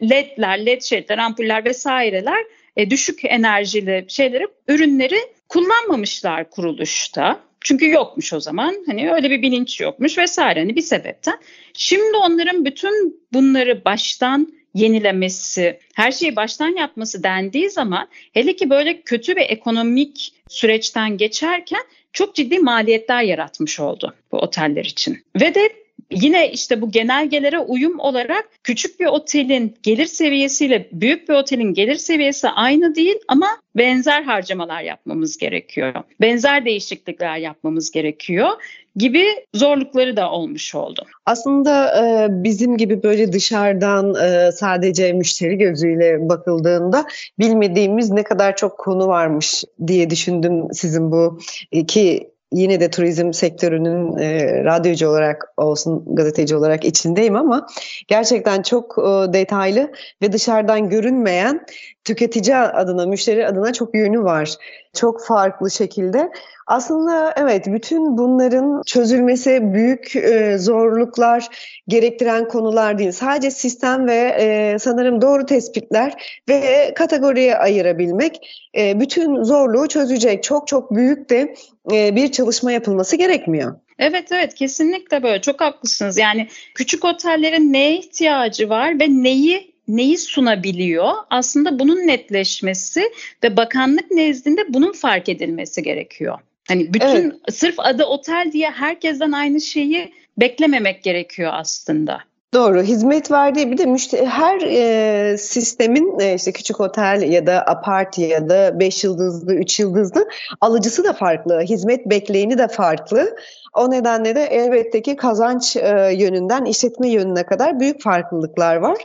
ledler, 0.09 0.65
led 0.65 0.81
şeritler, 0.81 1.17
ampuller 1.17 1.65
vesaireler 1.65 2.45
e, 2.77 2.89
düşük 2.89 3.25
enerjili 3.25 4.05
şeyleri, 4.07 4.47
ürünleri 4.67 5.19
kullanmamışlar 5.49 6.49
kuruluşta. 6.49 7.39
Çünkü 7.61 7.89
yokmuş 7.89 8.33
o 8.33 8.39
zaman. 8.39 8.75
Hani 8.85 9.11
öyle 9.11 9.29
bir 9.29 9.41
bilinç 9.41 9.81
yokmuş 9.81 10.17
vesaire 10.17 10.59
hani 10.59 10.75
bir 10.75 10.81
sebepten. 10.81 11.39
Şimdi 11.73 12.17
onların 12.17 12.65
bütün 12.65 13.21
bunları 13.33 13.85
baştan 13.85 14.53
yenilemesi, 14.73 15.79
her 15.95 16.11
şeyi 16.11 16.35
baştan 16.35 16.75
yapması 16.75 17.23
dendiği 17.23 17.69
zaman 17.69 18.07
hele 18.33 18.55
ki 18.55 18.69
böyle 18.69 19.01
kötü 19.01 19.35
bir 19.35 19.45
ekonomik 19.49 20.33
süreçten 20.49 21.17
geçerken 21.17 21.81
çok 22.13 22.35
ciddi 22.35 22.59
maliyetler 22.59 23.23
yaratmış 23.23 23.79
oldu 23.79 24.15
bu 24.31 24.37
oteller 24.37 24.85
için. 24.85 25.23
Ve 25.41 25.55
de 25.55 25.69
yine 26.11 26.51
işte 26.51 26.81
bu 26.81 26.91
genelgelere 26.91 27.59
uyum 27.59 27.99
olarak 27.99 28.49
küçük 28.63 28.99
bir 28.99 29.05
otelin 29.05 29.75
gelir 29.83 30.05
seviyesiyle 30.05 30.89
büyük 30.91 31.29
bir 31.29 31.33
otelin 31.33 31.73
gelir 31.73 31.95
seviyesi 31.95 32.49
aynı 32.49 32.95
değil 32.95 33.17
ama 33.27 33.47
benzer 33.75 34.23
harcamalar 34.23 34.81
yapmamız 34.81 35.37
gerekiyor. 35.37 35.93
Benzer 36.21 36.65
değişiklikler 36.65 37.37
yapmamız 37.37 37.91
gerekiyor 37.91 38.49
gibi 38.97 39.25
zorlukları 39.53 40.17
da 40.17 40.31
olmuş 40.31 40.75
oldu. 40.75 41.05
Aslında 41.25 42.03
e, 42.03 42.27
bizim 42.43 42.77
gibi 42.77 43.03
böyle 43.03 43.33
dışarıdan 43.33 44.15
e, 44.15 44.51
sadece 44.51 45.13
müşteri 45.13 45.57
gözüyle 45.57 46.29
bakıldığında 46.29 47.05
bilmediğimiz 47.39 48.09
ne 48.11 48.23
kadar 48.23 48.55
çok 48.55 48.77
konu 48.77 49.07
varmış 49.07 49.63
diye 49.87 50.09
düşündüm 50.09 50.67
sizin 50.71 51.11
bu 51.11 51.39
iki 51.71 52.37
yine 52.51 52.79
de 52.79 52.89
turizm 52.89 53.33
sektörünün 53.33 54.17
e, 54.17 54.63
radyocu 54.63 55.09
olarak 55.09 55.53
olsun 55.57 56.03
gazeteci 56.15 56.55
olarak 56.55 56.85
içindeyim 56.85 57.35
ama 57.35 57.67
gerçekten 58.07 58.61
çok 58.61 58.95
e, 58.97 59.33
detaylı 59.33 59.91
ve 60.21 60.31
dışarıdan 60.31 60.89
görünmeyen 60.89 61.65
tüketici 62.07 62.55
adına, 62.55 63.05
müşteri 63.05 63.47
adına 63.47 63.73
çok 63.73 63.95
yönü 63.95 64.23
var. 64.23 64.55
Çok 64.93 65.25
farklı 65.25 65.71
şekilde. 65.71 66.31
Aslında 66.67 67.33
evet 67.37 67.65
bütün 67.67 68.17
bunların 68.17 68.81
çözülmesi 68.85 69.73
büyük 69.73 70.15
e, 70.15 70.57
zorluklar 70.57 71.47
gerektiren 71.87 72.47
konular 72.47 72.97
değil. 72.97 73.11
Sadece 73.11 73.51
sistem 73.51 74.07
ve 74.07 74.35
e, 74.39 74.79
sanırım 74.79 75.21
doğru 75.21 75.45
tespitler 75.45 76.41
ve 76.49 76.91
kategoriye 76.95 77.57
ayırabilmek 77.57 78.39
e, 78.77 78.99
bütün 78.99 79.43
zorluğu 79.43 79.87
çözecek. 79.87 80.43
Çok 80.43 80.67
çok 80.67 80.95
büyük 80.95 81.29
de 81.29 81.55
e, 81.91 82.15
bir 82.15 82.31
çalışma 82.31 82.71
yapılması 82.71 83.15
gerekmiyor. 83.15 83.75
Evet 83.99 84.31
evet 84.31 84.53
kesinlikle 84.53 85.23
böyle 85.23 85.41
çok 85.41 85.61
haklısınız. 85.61 86.17
Yani 86.17 86.47
küçük 86.75 87.05
otellerin 87.05 87.73
neye 87.73 87.97
ihtiyacı 87.97 88.69
var 88.69 88.99
ve 88.99 89.07
neyi 89.09 89.76
neyi 89.87 90.17
sunabiliyor? 90.17 91.13
Aslında 91.29 91.79
bunun 91.79 92.07
netleşmesi 92.07 93.11
ve 93.43 93.57
bakanlık 93.57 94.11
nezdinde 94.11 94.61
bunun 94.69 94.91
fark 94.91 95.29
edilmesi 95.29 95.83
gerekiyor. 95.83 96.39
Hani 96.67 96.93
bütün 96.93 97.05
evet. 97.07 97.33
sırf 97.51 97.75
adı 97.77 98.03
otel 98.03 98.49
diye 98.53 98.69
herkesten 98.69 99.31
aynı 99.31 99.61
şeyi 99.61 100.13
beklememek 100.37 101.03
gerekiyor 101.03 101.51
aslında. 101.53 102.19
Doğru. 102.53 102.81
Hizmet 102.81 103.31
verdiği 103.31 103.71
bir 103.71 103.77
de 103.77 103.85
müşteri 103.85 104.25
her 104.25 104.61
e, 104.61 105.37
sistemin 105.37 106.19
e, 106.19 106.33
işte 106.33 106.51
küçük 106.51 106.81
otel 106.81 107.21
ya 107.21 107.47
da 107.47 107.61
apart 107.67 108.17
ya 108.17 108.49
da 108.49 108.79
5 108.79 109.03
yıldızlı, 109.03 109.55
3 109.55 109.79
yıldızlı 109.79 110.27
alıcısı 110.61 111.03
da 111.03 111.13
farklı. 111.13 111.61
Hizmet 111.61 112.05
bekleyeni 112.05 112.57
de 112.57 112.67
farklı. 112.67 113.35
O 113.77 113.91
nedenle 113.91 114.35
de 114.35 114.43
elbette 114.43 115.01
ki 115.01 115.15
kazanç 115.15 115.75
e, 115.75 116.13
yönünden 116.17 116.65
işletme 116.65 117.09
yönüne 117.09 117.43
kadar 117.43 117.79
büyük 117.79 118.01
farklılıklar 118.01 118.75
var. 118.75 118.97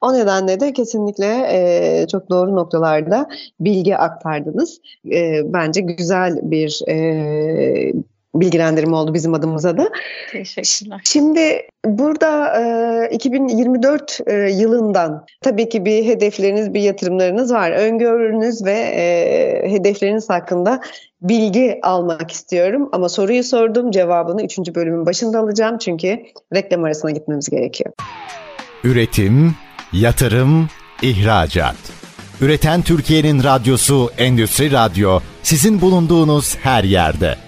O 0.00 0.12
nedenle 0.12 0.60
de 0.60 0.72
kesinlikle 0.72 1.46
e, 1.50 2.06
çok 2.06 2.30
doğru 2.30 2.56
noktalarda 2.56 3.28
bilgi 3.60 3.96
aktardınız. 3.96 4.80
E, 5.12 5.52
bence 5.52 5.80
güzel 5.80 6.38
bir 6.42 6.80
e, 6.88 7.92
bilgilendirme 8.34 8.96
oldu 8.96 9.14
bizim 9.14 9.34
adımıza 9.34 9.78
da. 9.78 9.88
Teşekkürler. 10.32 11.00
Şimdi 11.04 11.66
burada 11.86 12.60
e, 13.10 13.14
2024 13.14 14.20
e, 14.26 14.34
yılından 14.34 15.26
tabii 15.40 15.68
ki 15.68 15.84
bir 15.84 16.04
hedefleriniz, 16.04 16.74
bir 16.74 16.80
yatırımlarınız 16.80 17.52
var. 17.52 17.70
Öngörünüz 17.70 18.64
ve 18.64 18.72
e, 18.72 19.70
hedefleriniz 19.70 20.30
hakkında 20.30 20.80
bilgi 21.22 21.78
almak 21.82 22.30
istiyorum. 22.30 22.88
Ama 22.92 23.08
soruyu 23.08 23.44
sordum, 23.44 23.90
cevabını 23.90 24.44
3. 24.44 24.58
bölümün 24.58 25.06
başında 25.06 25.38
alacağım. 25.38 25.78
Çünkü 25.78 26.18
reklam 26.54 26.84
arasına 26.84 27.10
gitmemiz 27.10 27.48
gerekiyor. 27.48 27.92
Üretim, 28.84 29.54
yatırım, 29.92 30.68
ihracat. 31.02 31.76
Üreten 32.40 32.82
Türkiye'nin 32.82 33.44
radyosu 33.44 34.10
Endüstri 34.18 34.72
Radyo 34.72 35.20
sizin 35.42 35.80
bulunduğunuz 35.80 36.56
her 36.56 36.84
yerde. 36.84 37.47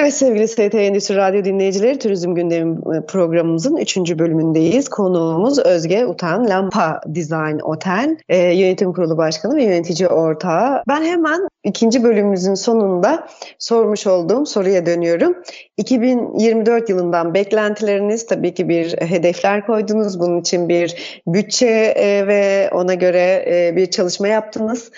Evet 0.00 0.14
sevgili 0.14 0.48
ST 0.48 0.74
Endüstri 0.74 1.16
Radyo 1.16 1.44
dinleyicileri 1.44 1.98
Turizm 1.98 2.34
Gündemi 2.34 2.76
e, 2.96 3.06
programımızın 3.06 3.76
3. 3.76 3.96
bölümündeyiz. 3.96 4.88
Konuğumuz 4.88 5.58
Özge 5.58 6.06
Utan 6.06 6.48
Lampa 6.48 7.00
Design 7.06 7.58
Otel 7.62 8.16
e, 8.28 8.36
Yönetim 8.38 8.92
Kurulu 8.92 9.16
Başkanı 9.16 9.56
ve 9.56 9.64
yönetici 9.64 10.08
ortağı. 10.08 10.82
Ben 10.88 11.02
hemen 11.02 11.48
ikinci 11.64 12.02
bölümümüzün 12.02 12.54
sonunda 12.54 13.26
sormuş 13.58 14.06
olduğum 14.06 14.46
soruya 14.46 14.86
dönüyorum. 14.86 15.34
2024 15.76 16.88
yılından 16.88 17.34
beklentileriniz 17.34 18.26
tabii 18.26 18.54
ki 18.54 18.68
bir 18.68 18.96
hedefler 19.00 19.66
koydunuz. 19.66 20.20
Bunun 20.20 20.40
için 20.40 20.68
bir 20.68 21.20
bütçe 21.26 21.94
e, 21.96 22.26
ve 22.26 22.70
ona 22.72 22.94
göre 22.94 23.44
e, 23.46 23.76
bir 23.76 23.90
çalışma 23.90 24.28
yaptınız. 24.28 24.90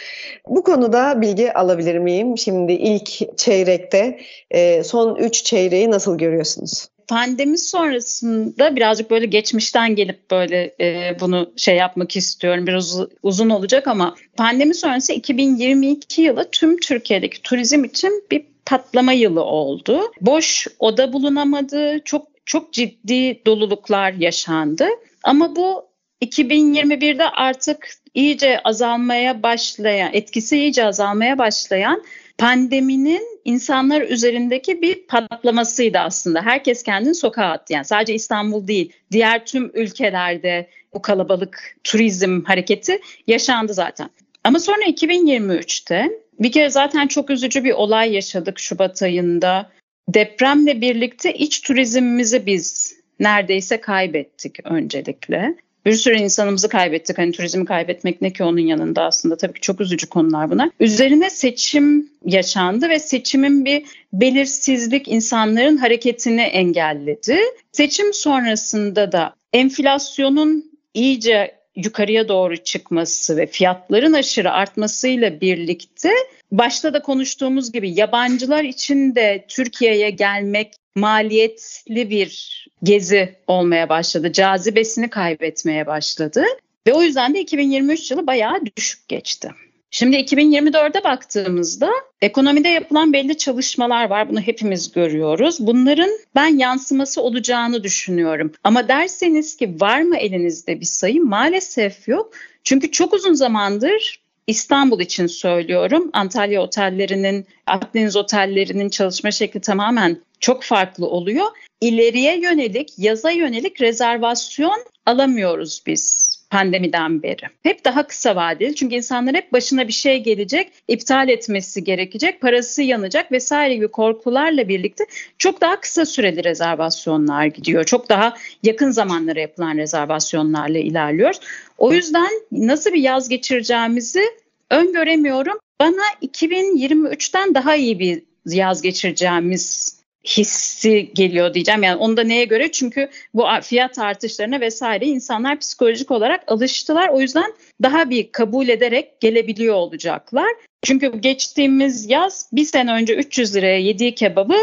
Bu 0.48 0.62
konuda 0.62 1.20
bilgi 1.20 1.52
alabilir 1.52 1.98
miyim? 1.98 2.38
Şimdi 2.38 2.72
ilk 2.72 3.38
çeyrekte 3.38 4.18
e, 4.50 4.84
son 4.92 5.16
3 5.16 5.44
çeyreği 5.44 5.90
nasıl 5.90 6.18
görüyorsunuz? 6.18 6.88
pandemi 7.08 7.58
sonrasında 7.58 8.76
birazcık 8.76 9.10
böyle 9.10 9.26
geçmişten 9.26 9.96
gelip 9.96 10.30
böyle 10.30 10.74
e, 10.80 11.16
bunu 11.20 11.52
şey 11.56 11.76
yapmak 11.76 12.16
istiyorum. 12.16 12.66
Biraz 12.66 13.00
uzun 13.22 13.50
olacak 13.50 13.86
ama 13.88 14.14
pandemi 14.36 14.74
sonrası 14.74 15.12
2022 15.12 16.22
yılı 16.22 16.48
tüm 16.52 16.76
Türkiye'deki 16.80 17.42
turizm 17.42 17.84
için 17.84 18.24
bir 18.30 18.46
patlama 18.66 19.12
yılı 19.12 19.42
oldu. 19.44 20.00
Boş 20.20 20.66
oda 20.78 21.12
bulunamadı. 21.12 22.00
Çok 22.04 22.26
çok 22.46 22.72
ciddi 22.72 23.42
doluluklar 23.46 24.12
yaşandı. 24.12 24.86
Ama 25.24 25.56
bu 25.56 25.84
2021'de 26.22 27.24
artık 27.28 27.88
iyice 28.14 28.60
azalmaya 28.64 29.42
başlayan, 29.42 30.10
etkisi 30.12 30.58
iyice 30.58 30.84
azalmaya 30.84 31.38
başlayan 31.38 32.02
pandeminin 32.38 33.31
insanlar 33.44 34.00
üzerindeki 34.00 34.82
bir 34.82 35.06
patlamasıydı 35.06 35.98
aslında. 35.98 36.42
Herkes 36.42 36.82
kendini 36.82 37.14
sokağa 37.14 37.50
attı. 37.50 37.72
Yani 37.72 37.84
sadece 37.84 38.14
İstanbul 38.14 38.66
değil, 38.66 38.92
diğer 39.12 39.46
tüm 39.46 39.70
ülkelerde 39.74 40.68
bu 40.94 41.02
kalabalık 41.02 41.76
turizm 41.84 42.44
hareketi 42.44 42.98
yaşandı 43.26 43.74
zaten. 43.74 44.10
Ama 44.44 44.58
sonra 44.58 44.82
2023'te 44.82 46.10
bir 46.40 46.52
kere 46.52 46.70
zaten 46.70 47.06
çok 47.06 47.30
üzücü 47.30 47.64
bir 47.64 47.72
olay 47.72 48.12
yaşadık 48.12 48.58
Şubat 48.58 49.02
ayında. 49.02 49.70
Depremle 50.08 50.80
birlikte 50.80 51.34
iç 51.34 51.60
turizmimizi 51.60 52.46
biz 52.46 52.96
neredeyse 53.20 53.80
kaybettik 53.80 54.66
öncelikle. 54.66 55.54
Bir 55.86 55.92
sürü 55.92 56.16
insanımızı 56.16 56.68
kaybettik. 56.68 57.18
Hani 57.18 57.32
turizmi 57.32 57.64
kaybetmek 57.64 58.22
ne 58.22 58.32
ki 58.32 58.44
onun 58.44 58.60
yanında 58.60 59.02
aslında. 59.02 59.36
Tabii 59.36 59.52
ki 59.52 59.60
çok 59.60 59.80
üzücü 59.80 60.06
konular 60.06 60.50
bunlar. 60.50 60.70
Üzerine 60.80 61.30
seçim 61.30 62.10
yaşandı 62.24 62.88
ve 62.88 62.98
seçimin 62.98 63.64
bir 63.64 63.84
belirsizlik 64.12 65.08
insanların 65.08 65.76
hareketini 65.76 66.40
engelledi. 66.40 67.38
Seçim 67.72 68.14
sonrasında 68.14 69.12
da 69.12 69.34
enflasyonun 69.52 70.72
iyice 70.94 71.61
yukarıya 71.76 72.28
doğru 72.28 72.56
çıkması 72.56 73.36
ve 73.36 73.46
fiyatların 73.46 74.12
aşırı 74.12 74.52
artmasıyla 74.52 75.40
birlikte 75.40 76.10
başta 76.52 76.94
da 76.94 77.02
konuştuğumuz 77.02 77.72
gibi 77.72 77.90
yabancılar 78.00 78.64
için 78.64 79.14
de 79.14 79.44
Türkiye'ye 79.48 80.10
gelmek 80.10 80.72
maliyetli 80.94 82.10
bir 82.10 82.62
gezi 82.82 83.34
olmaya 83.46 83.88
başladı. 83.88 84.32
Cazibesini 84.32 85.10
kaybetmeye 85.10 85.86
başladı. 85.86 86.44
Ve 86.86 86.92
o 86.92 87.02
yüzden 87.02 87.34
de 87.34 87.40
2023 87.40 88.10
yılı 88.10 88.26
bayağı 88.26 88.60
düşük 88.76 89.08
geçti. 89.08 89.50
Şimdi 89.94 90.16
2024'e 90.16 91.04
baktığımızda 91.04 91.90
ekonomide 92.22 92.68
yapılan 92.68 93.12
belli 93.12 93.38
çalışmalar 93.38 94.10
var. 94.10 94.30
Bunu 94.30 94.40
hepimiz 94.40 94.92
görüyoruz. 94.92 95.56
Bunların 95.60 96.10
ben 96.34 96.58
yansıması 96.58 97.22
olacağını 97.22 97.84
düşünüyorum. 97.84 98.52
Ama 98.64 98.88
derseniz 98.88 99.56
ki 99.56 99.80
var 99.80 100.02
mı 100.02 100.16
elinizde 100.16 100.80
bir 100.80 100.86
sayı? 100.86 101.24
Maalesef 101.24 102.08
yok. 102.08 102.32
Çünkü 102.64 102.90
çok 102.90 103.12
uzun 103.12 103.34
zamandır 103.34 104.20
İstanbul 104.46 105.00
için 105.00 105.26
söylüyorum. 105.26 106.10
Antalya 106.12 106.62
otellerinin, 106.62 107.46
Akdeniz 107.66 108.16
otellerinin 108.16 108.88
çalışma 108.88 109.30
şekli 109.30 109.60
tamamen 109.60 110.20
çok 110.40 110.62
farklı 110.62 111.06
oluyor. 111.06 111.46
İleriye 111.80 112.40
yönelik, 112.40 112.98
yaza 112.98 113.30
yönelik 113.30 113.80
rezervasyon 113.80 114.84
alamıyoruz 115.06 115.82
biz 115.86 116.31
pandemiden 116.52 117.22
beri. 117.22 117.46
Hep 117.62 117.84
daha 117.84 118.06
kısa 118.06 118.36
vadeli 118.36 118.74
çünkü 118.74 118.94
insanlar 118.94 119.34
hep 119.34 119.52
başına 119.52 119.88
bir 119.88 119.92
şey 119.92 120.22
gelecek, 120.22 120.72
iptal 120.88 121.28
etmesi 121.28 121.84
gerekecek, 121.84 122.40
parası 122.40 122.82
yanacak 122.82 123.32
vesaire 123.32 123.74
gibi 123.74 123.88
korkularla 123.88 124.68
birlikte 124.68 125.04
çok 125.38 125.60
daha 125.60 125.80
kısa 125.80 126.06
süreli 126.06 126.44
rezervasyonlar 126.44 127.46
gidiyor. 127.46 127.84
Çok 127.84 128.08
daha 128.08 128.36
yakın 128.62 128.90
zamanlara 128.90 129.40
yapılan 129.40 129.76
rezervasyonlarla 129.76 130.78
ilerliyoruz. 130.78 131.40
O 131.78 131.92
yüzden 131.92 132.30
nasıl 132.52 132.92
bir 132.92 133.00
yaz 133.00 133.28
geçireceğimizi 133.28 134.22
öngöremiyorum. 134.70 135.58
Bana 135.80 136.02
2023'ten 136.22 137.54
daha 137.54 137.76
iyi 137.76 137.98
bir 137.98 138.22
yaz 138.46 138.82
geçireceğimiz 138.82 139.96
hissi 140.24 141.10
geliyor 141.14 141.54
diyeceğim. 141.54 141.82
Yani 141.82 141.96
onu 141.96 142.16
da 142.16 142.24
neye 142.24 142.44
göre? 142.44 142.72
Çünkü 142.72 143.08
bu 143.34 143.46
fiyat 143.62 143.98
artışlarına 143.98 144.60
vesaire 144.60 145.06
insanlar 145.06 145.58
psikolojik 145.58 146.10
olarak 146.10 146.52
alıştılar. 146.52 147.08
O 147.08 147.20
yüzden 147.20 147.52
daha 147.82 148.10
bir 148.10 148.32
kabul 148.32 148.68
ederek 148.68 149.20
gelebiliyor 149.20 149.74
olacaklar. 149.74 150.48
Çünkü 150.82 151.18
geçtiğimiz 151.18 152.10
yaz 152.10 152.50
bir 152.52 152.64
sene 152.64 152.92
önce 152.92 153.14
300 153.14 153.56
liraya 153.56 153.78
yediği 153.78 154.14
kebabı 154.14 154.58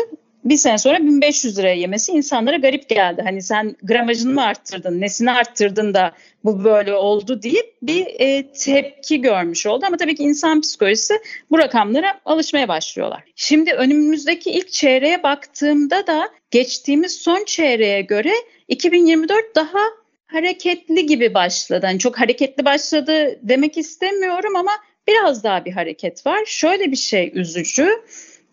bir 0.49 0.57
sene 0.57 0.77
sonra 0.77 0.99
1500 0.99 1.57
liraya 1.57 1.75
yemesi 1.75 2.11
insanlara 2.11 2.57
garip 2.57 2.89
geldi. 2.89 3.21
Hani 3.25 3.41
sen 3.41 3.75
gramajını 3.83 4.33
mı 4.33 4.43
arttırdın, 4.43 5.01
nesini 5.01 5.31
arttırdın 5.31 5.93
da 5.93 6.11
bu 6.43 6.63
böyle 6.63 6.93
oldu 6.93 7.43
deyip 7.43 7.75
bir 7.81 8.05
e, 8.19 8.51
tepki 8.51 9.21
görmüş 9.21 9.65
oldu. 9.65 9.85
Ama 9.87 9.97
tabii 9.97 10.15
ki 10.15 10.23
insan 10.23 10.61
psikolojisi 10.61 11.13
bu 11.51 11.57
rakamlara 11.57 12.19
alışmaya 12.25 12.67
başlıyorlar. 12.67 13.23
Şimdi 13.35 13.71
önümüzdeki 13.71 14.51
ilk 14.51 14.71
çeyreğe 14.71 15.23
baktığımda 15.23 16.07
da 16.07 16.29
geçtiğimiz 16.51 17.15
son 17.15 17.43
çeyreğe 17.45 18.01
göre 18.01 18.33
2024 18.67 19.55
daha 19.55 19.79
hareketli 20.27 21.05
gibi 21.05 21.33
başladı. 21.33 21.85
Yani 21.85 21.99
çok 21.99 22.19
hareketli 22.19 22.65
başladı 22.65 23.39
demek 23.41 23.77
istemiyorum 23.77 24.55
ama 24.55 24.71
biraz 25.07 25.43
daha 25.43 25.65
bir 25.65 25.71
hareket 25.71 26.25
var. 26.25 26.39
Şöyle 26.45 26.91
bir 26.91 26.97
şey 26.97 27.31
üzücü. 27.35 27.89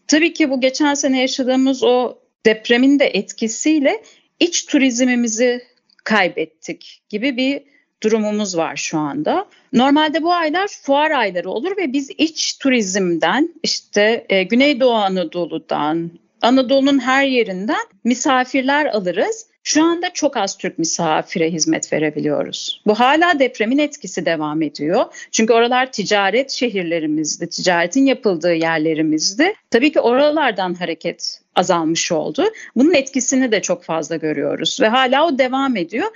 Tabii 0.09 0.33
ki 0.33 0.51
bu 0.51 0.61
geçen 0.61 0.95
sene 0.95 1.21
yaşadığımız 1.21 1.83
o 1.83 2.19
depremin 2.47 2.99
de 2.99 3.07
etkisiyle 3.07 4.03
iç 4.41 4.67
turizmimizi 4.67 5.63
kaybettik 6.05 7.03
gibi 7.09 7.37
bir 7.37 7.63
durumumuz 8.03 8.57
var 8.57 8.77
şu 8.77 8.99
anda. 8.99 9.47
Normalde 9.73 10.23
bu 10.23 10.33
aylar 10.33 10.69
fuar 10.83 11.11
ayları 11.11 11.51
olur 11.51 11.77
ve 11.77 11.93
biz 11.93 12.11
iç 12.19 12.59
turizmden 12.59 13.55
işte 13.63 14.27
e, 14.29 14.43
Güneydoğu 14.43 14.95
Anadolu'dan, 14.95 16.11
Anadolu'nun 16.43 16.99
her 16.99 17.27
yerinden 17.27 17.87
misafirler 18.05 18.87
alırız. 18.87 19.47
Şu 19.67 19.85
anda 19.85 20.11
çok 20.11 20.37
az 20.37 20.59
Türk 20.59 20.79
misafire 20.79 21.51
hizmet 21.51 21.93
verebiliyoruz. 21.93 22.83
Bu 22.87 22.95
hala 22.95 23.39
depremin 23.39 23.79
etkisi 23.79 24.27
devam 24.27 24.63
ediyor. 24.63 25.05
Çünkü 25.31 25.53
oralar 25.53 25.93
ticaret 25.93 26.51
şehirlerimizdi, 26.51 27.49
ticaretin 27.49 28.07
yapıldığı 28.07 28.55
yerlerimizdi. 28.55 29.55
Tabii 29.71 29.93
ki 29.93 30.01
oralardan 30.01 30.75
hareket 30.75 31.41
azalmış 31.55 32.13
oldu. 32.13 32.45
Bunun 32.77 32.95
etkisini 32.95 33.53
de 33.53 33.63
çok 33.63 33.85
fazla 33.85 34.17
görüyoruz 34.17 34.79
ve 34.81 34.89
hala 34.89 35.27
o 35.27 35.39
devam 35.39 35.77
ediyor. 35.77 36.07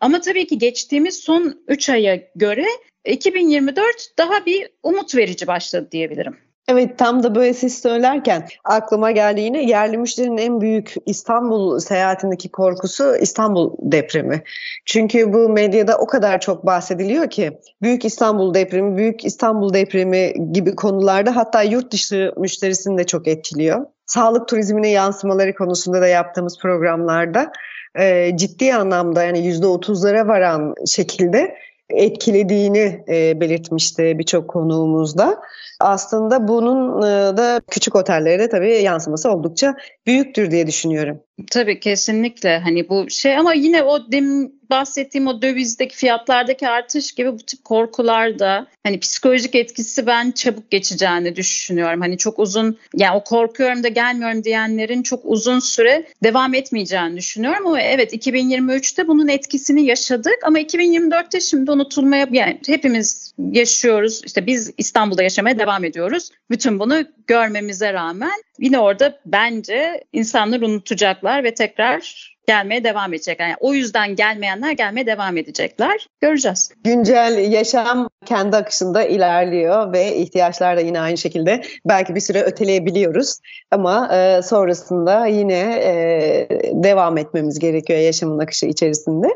Ama 0.00 0.20
tabii 0.20 0.46
ki 0.46 0.58
geçtiğimiz 0.58 1.16
son 1.16 1.60
3 1.68 1.88
aya 1.88 2.20
göre 2.36 2.66
2024 3.04 3.86
daha 4.18 4.46
bir 4.46 4.68
umut 4.82 5.14
verici 5.14 5.46
başladı 5.46 5.88
diyebilirim. 5.92 6.36
Evet 6.70 6.98
tam 6.98 7.22
da 7.22 7.34
böyle 7.34 7.54
siz 7.54 7.78
söylerken 7.78 8.48
aklıma 8.64 9.10
geldi 9.10 9.40
yine 9.40 9.64
yerli 9.64 9.98
müşterinin 9.98 10.38
en 10.38 10.60
büyük 10.60 10.94
İstanbul 11.06 11.78
seyahatindeki 11.78 12.48
korkusu 12.48 13.16
İstanbul 13.16 13.72
depremi. 13.78 14.42
Çünkü 14.84 15.32
bu 15.32 15.48
medyada 15.48 15.98
o 15.98 16.06
kadar 16.06 16.40
çok 16.40 16.66
bahsediliyor 16.66 17.30
ki 17.30 17.58
Büyük 17.82 18.04
İstanbul 18.04 18.54
depremi, 18.54 18.96
Büyük 18.96 19.24
İstanbul 19.24 19.74
depremi 19.74 20.52
gibi 20.52 20.74
konularda 20.74 21.36
hatta 21.36 21.62
yurt 21.62 21.92
dışı 21.92 22.32
müşterisini 22.36 22.98
de 22.98 23.04
çok 23.04 23.28
etkiliyor. 23.28 23.86
Sağlık 24.06 24.48
turizmine 24.48 24.88
yansımaları 24.88 25.54
konusunda 25.54 26.00
da 26.00 26.06
yaptığımız 26.06 26.58
programlarda 26.58 27.52
e, 27.98 28.36
ciddi 28.36 28.74
anlamda 28.74 29.22
yani 29.22 29.38
%30'lara 29.38 30.28
varan 30.28 30.74
şekilde 30.86 31.54
etkilediğini 31.88 33.04
e, 33.08 33.40
belirtmişti 33.40 34.18
birçok 34.18 34.48
konuğumuzda. 34.48 35.40
Aslında 35.80 36.48
bunun 36.48 37.02
e, 37.02 37.36
da 37.36 37.60
küçük 37.70 37.96
otellere 37.96 38.48
tabii 38.48 38.72
yansıması 38.72 39.30
oldukça 39.30 39.74
büyüktür 40.06 40.50
diye 40.50 40.66
düşünüyorum. 40.66 41.20
Tabii 41.50 41.80
kesinlikle 41.80 42.58
hani 42.58 42.88
bu 42.88 43.10
şey 43.10 43.36
ama 43.36 43.54
yine 43.54 43.82
o 43.82 44.12
demin 44.12 44.60
bahsettiğim 44.70 45.26
o 45.26 45.42
dövizdeki 45.42 45.96
fiyatlardaki 45.96 46.68
artış 46.68 47.12
gibi 47.12 47.32
bu 47.32 47.36
tip 47.36 47.64
korkular 47.64 48.38
da 48.38 48.66
hani 48.82 49.00
psikolojik 49.00 49.54
etkisi 49.54 50.06
ben 50.06 50.30
çabuk 50.30 50.70
geçeceğini 50.70 51.36
düşünüyorum. 51.36 52.00
Hani 52.00 52.18
çok 52.18 52.38
uzun 52.38 52.78
yani 52.96 53.16
o 53.16 53.24
korkuyorum 53.24 53.82
da 53.82 53.88
gelmiyorum 53.88 54.44
diyenlerin 54.44 55.02
çok 55.02 55.20
uzun 55.24 55.58
süre 55.58 56.06
devam 56.24 56.54
etmeyeceğini 56.54 57.16
düşünüyorum. 57.16 57.66
Ama 57.66 57.80
evet 57.80 58.14
2023'te 58.14 59.08
bunun 59.08 59.28
etkisini 59.28 59.84
yaşadık 59.84 60.38
ama 60.44 60.60
2024'te 60.60 61.40
şimdi 61.40 61.70
unutulmaya 61.70 62.28
yani 62.32 62.60
hepimiz 62.66 63.34
yaşıyoruz. 63.52 64.22
İşte 64.26 64.46
biz 64.46 64.72
İstanbul'da 64.78 65.22
yaşamaya 65.22 65.58
devam 65.58 65.69
ediyoruz. 65.84 66.30
Bütün 66.50 66.78
bunu 66.78 67.04
görmemize 67.26 67.92
rağmen 67.92 68.42
yine 68.60 68.78
orada 68.78 69.18
bence 69.26 70.04
insanlar 70.12 70.60
unutacaklar 70.60 71.44
ve 71.44 71.54
tekrar 71.54 72.30
gelmeye 72.46 72.84
devam 72.84 73.14
edecekler. 73.14 73.46
Yani 73.46 73.56
o 73.60 73.74
yüzden 73.74 74.16
gelmeyenler 74.16 74.72
gelmeye 74.72 75.06
devam 75.06 75.36
edecekler. 75.36 76.06
Göreceğiz. 76.20 76.70
Güncel 76.84 77.52
yaşam 77.52 78.08
kendi 78.26 78.56
akışında 78.56 79.04
ilerliyor 79.04 79.92
ve 79.92 80.16
ihtiyaçlar 80.16 80.76
da 80.76 80.80
yine 80.80 81.00
aynı 81.00 81.18
şekilde 81.18 81.62
belki 81.84 82.14
bir 82.14 82.20
süre 82.20 82.42
öteleyebiliyoruz. 82.42 83.38
Ama 83.70 84.16
e, 84.16 84.42
sonrasında 84.42 85.26
yine 85.26 85.80
e, 85.84 86.48
devam 86.72 87.18
etmemiz 87.18 87.58
gerekiyor 87.58 87.98
yaşamın 87.98 88.38
akışı 88.38 88.66
içerisinde. 88.66 89.28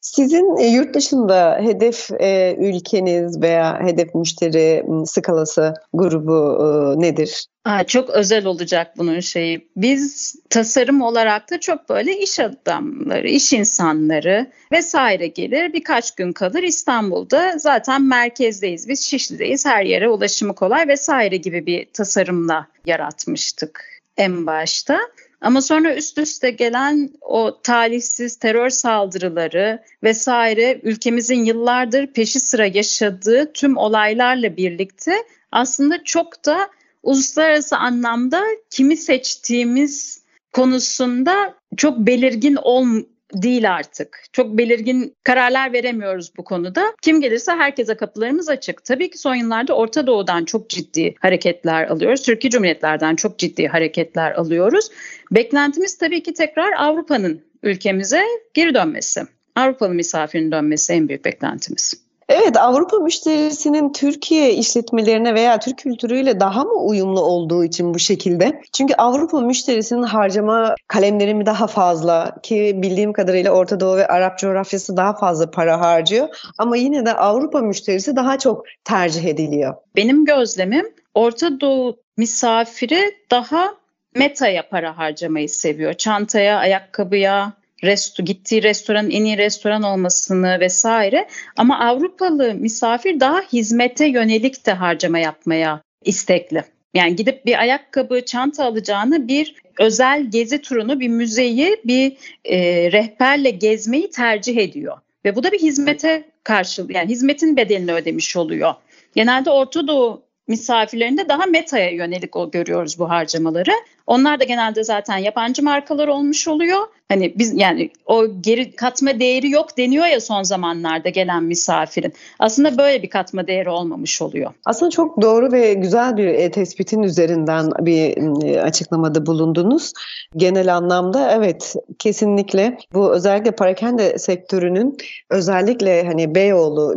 Sizin 0.00 0.56
e, 0.56 0.66
yurt 0.66 0.94
dışında 0.94 1.58
hedef 1.62 2.10
ülkeniz 2.58 3.42
veya 3.42 3.80
hedef 3.80 4.14
müşteri 4.14 4.84
skalası 5.06 5.74
grubu 5.92 7.00
nedir? 7.00 7.46
Aa, 7.64 7.84
çok 7.84 8.10
özel 8.10 8.44
olacak 8.44 8.98
bunun 8.98 9.20
şeyi. 9.20 9.68
Biz 9.76 10.34
tasarım 10.50 11.02
olarak 11.02 11.50
da 11.50 11.60
çok 11.60 11.88
böyle 11.88 12.18
iş 12.18 12.40
adamları, 12.40 13.28
iş 13.28 13.52
insanları 13.52 14.46
vesaire 14.72 15.26
gelir. 15.26 15.72
Birkaç 15.72 16.14
gün 16.14 16.32
kalır 16.32 16.62
İstanbul'da. 16.62 17.58
Zaten 17.58 18.02
merkezdeyiz. 18.02 18.88
Biz 18.88 19.00
Şişli'deyiz. 19.06 19.66
Her 19.66 19.84
yere 19.84 20.08
ulaşımı 20.08 20.54
kolay 20.54 20.88
vesaire 20.88 21.36
gibi 21.36 21.66
bir 21.66 21.86
tasarımla 21.92 22.66
yaratmıştık 22.86 23.84
en 24.16 24.46
başta. 24.46 25.00
Ama 25.40 25.62
sonra 25.62 25.94
üst 25.94 26.18
üste 26.18 26.50
gelen 26.50 27.10
o 27.20 27.60
talihsiz 27.62 28.36
terör 28.36 28.70
saldırıları 28.70 29.82
vesaire 30.02 30.80
ülkemizin 30.82 31.44
yıllardır 31.44 32.06
peşi 32.06 32.40
sıra 32.40 32.66
yaşadığı 32.66 33.52
tüm 33.52 33.76
olaylarla 33.76 34.56
birlikte 34.56 35.14
aslında 35.52 36.04
çok 36.04 36.44
da 36.44 36.70
uluslararası 37.02 37.76
anlamda 37.76 38.44
kimi 38.70 38.96
seçtiğimiz 38.96 40.24
konusunda 40.52 41.54
çok 41.76 41.98
belirgin 41.98 42.56
ol 42.62 42.86
değil 43.34 43.72
artık. 43.72 44.24
Çok 44.32 44.58
belirgin 44.58 45.14
kararlar 45.24 45.72
veremiyoruz 45.72 46.32
bu 46.36 46.44
konuda. 46.44 46.92
Kim 47.02 47.20
gelirse 47.20 47.52
herkese 47.52 47.96
kapılarımız 47.96 48.48
açık. 48.48 48.84
Tabii 48.84 49.10
ki 49.10 49.18
son 49.18 49.34
yıllarda 49.34 49.74
Orta 49.74 50.06
Doğu'dan 50.06 50.44
çok 50.44 50.70
ciddi 50.70 51.14
hareketler 51.20 51.88
alıyoruz. 51.88 52.22
Türkiye 52.22 52.50
Cumhuriyetlerden 52.50 53.16
çok 53.16 53.38
ciddi 53.38 53.66
hareketler 53.66 54.32
alıyoruz. 54.32 54.88
Beklentimiz 55.30 55.98
tabii 55.98 56.22
ki 56.22 56.34
tekrar 56.34 56.72
Avrupa'nın 56.72 57.42
ülkemize 57.62 58.22
geri 58.54 58.74
dönmesi. 58.74 59.22
Avrupalı 59.56 59.94
misafirin 59.94 60.52
dönmesi 60.52 60.92
en 60.92 61.08
büyük 61.08 61.24
beklentimiz. 61.24 62.09
Evet 62.30 62.56
Avrupa 62.56 62.98
müşterisinin 62.98 63.92
Türkiye 63.92 64.54
işletmelerine 64.54 65.34
veya 65.34 65.58
Türk 65.58 65.78
kültürüyle 65.78 66.40
daha 66.40 66.64
mı 66.64 66.74
uyumlu 66.74 67.20
olduğu 67.20 67.64
için 67.64 67.94
bu 67.94 67.98
şekilde? 67.98 68.62
Çünkü 68.72 68.94
Avrupa 68.94 69.40
müşterisinin 69.40 70.02
harcama 70.02 70.74
kalemleri 70.88 71.34
mi 71.34 71.46
daha 71.46 71.66
fazla 71.66 72.36
ki 72.42 72.72
bildiğim 72.76 73.12
kadarıyla 73.12 73.50
Orta 73.50 73.80
Doğu 73.80 73.96
ve 73.96 74.06
Arap 74.06 74.38
coğrafyası 74.38 74.96
daha 74.96 75.16
fazla 75.16 75.50
para 75.50 75.80
harcıyor 75.80 76.28
ama 76.58 76.76
yine 76.76 77.06
de 77.06 77.12
Avrupa 77.12 77.60
müşterisi 77.60 78.16
daha 78.16 78.38
çok 78.38 78.66
tercih 78.84 79.24
ediliyor. 79.24 79.74
Benim 79.96 80.24
gözlemim 80.24 80.86
Orta 81.14 81.60
Doğu 81.60 81.96
misafiri 82.16 83.00
daha 83.30 83.74
metaya 84.14 84.68
para 84.68 84.98
harcamayı 84.98 85.48
seviyor. 85.48 85.94
Çantaya, 85.94 86.58
ayakkabıya, 86.58 87.52
resto, 87.84 88.24
gittiği 88.24 88.62
restoranın 88.62 89.10
en 89.10 89.24
iyi 89.24 89.38
restoran 89.38 89.82
olmasını 89.82 90.60
vesaire. 90.60 91.28
Ama 91.56 91.80
Avrupalı 91.80 92.54
misafir 92.54 93.20
daha 93.20 93.40
hizmete 93.40 94.06
yönelik 94.06 94.66
de 94.66 94.72
harcama 94.72 95.18
yapmaya 95.18 95.82
istekli. 96.04 96.64
Yani 96.94 97.16
gidip 97.16 97.46
bir 97.46 97.60
ayakkabı, 97.60 98.24
çanta 98.24 98.64
alacağını 98.64 99.28
bir 99.28 99.54
özel 99.78 100.30
gezi 100.30 100.62
turunu, 100.62 101.00
bir 101.00 101.08
müzeyi, 101.08 101.76
bir 101.84 102.16
e, 102.44 102.58
rehberle 102.92 103.50
gezmeyi 103.50 104.10
tercih 104.10 104.56
ediyor. 104.56 104.98
Ve 105.24 105.36
bu 105.36 105.42
da 105.42 105.52
bir 105.52 105.58
hizmete 105.58 106.24
karşı, 106.44 106.86
yani 106.88 107.08
hizmetin 107.08 107.56
bedelini 107.56 107.92
ödemiş 107.92 108.36
oluyor. 108.36 108.74
Genelde 109.14 109.50
Orta 109.50 109.88
Doğu 109.88 110.22
misafirlerinde 110.48 111.28
daha 111.28 111.46
metaya 111.46 111.90
yönelik 111.90 112.36
o 112.36 112.50
görüyoruz 112.50 112.98
bu 112.98 113.10
harcamaları. 113.10 113.72
Onlar 114.06 114.40
da 114.40 114.44
genelde 114.44 114.84
zaten 114.84 115.16
yabancı 115.16 115.62
markalar 115.62 116.08
olmuş 116.08 116.48
oluyor. 116.48 116.86
Hani 117.10 117.34
biz 117.38 117.52
yani 117.56 117.90
o 118.06 118.26
geri 118.40 118.76
katma 118.76 119.20
değeri 119.20 119.50
yok 119.50 119.78
deniyor 119.78 120.06
ya 120.06 120.20
son 120.20 120.42
zamanlarda 120.42 121.08
gelen 121.08 121.44
misafirin. 121.44 122.12
Aslında 122.38 122.78
böyle 122.78 123.02
bir 123.02 123.10
katma 123.10 123.46
değeri 123.46 123.70
olmamış 123.70 124.22
oluyor. 124.22 124.50
Aslında 124.64 124.90
çok 124.90 125.22
doğru 125.22 125.52
ve 125.52 125.74
güzel 125.74 126.16
bir 126.16 126.26
e, 126.26 126.50
tespitin 126.50 127.02
üzerinden 127.02 127.70
bir 127.80 128.16
e, 128.44 128.62
açıklamada 128.62 129.26
bulundunuz. 129.26 129.92
Genel 130.36 130.76
anlamda 130.76 131.32
evet 131.32 131.74
kesinlikle 131.98 132.78
bu 132.94 133.14
özellikle 133.14 133.50
parakende 133.50 134.18
sektörünün 134.18 134.96
özellikle 135.30 136.06
hani 136.06 136.34
Beyoğlu 136.34 136.94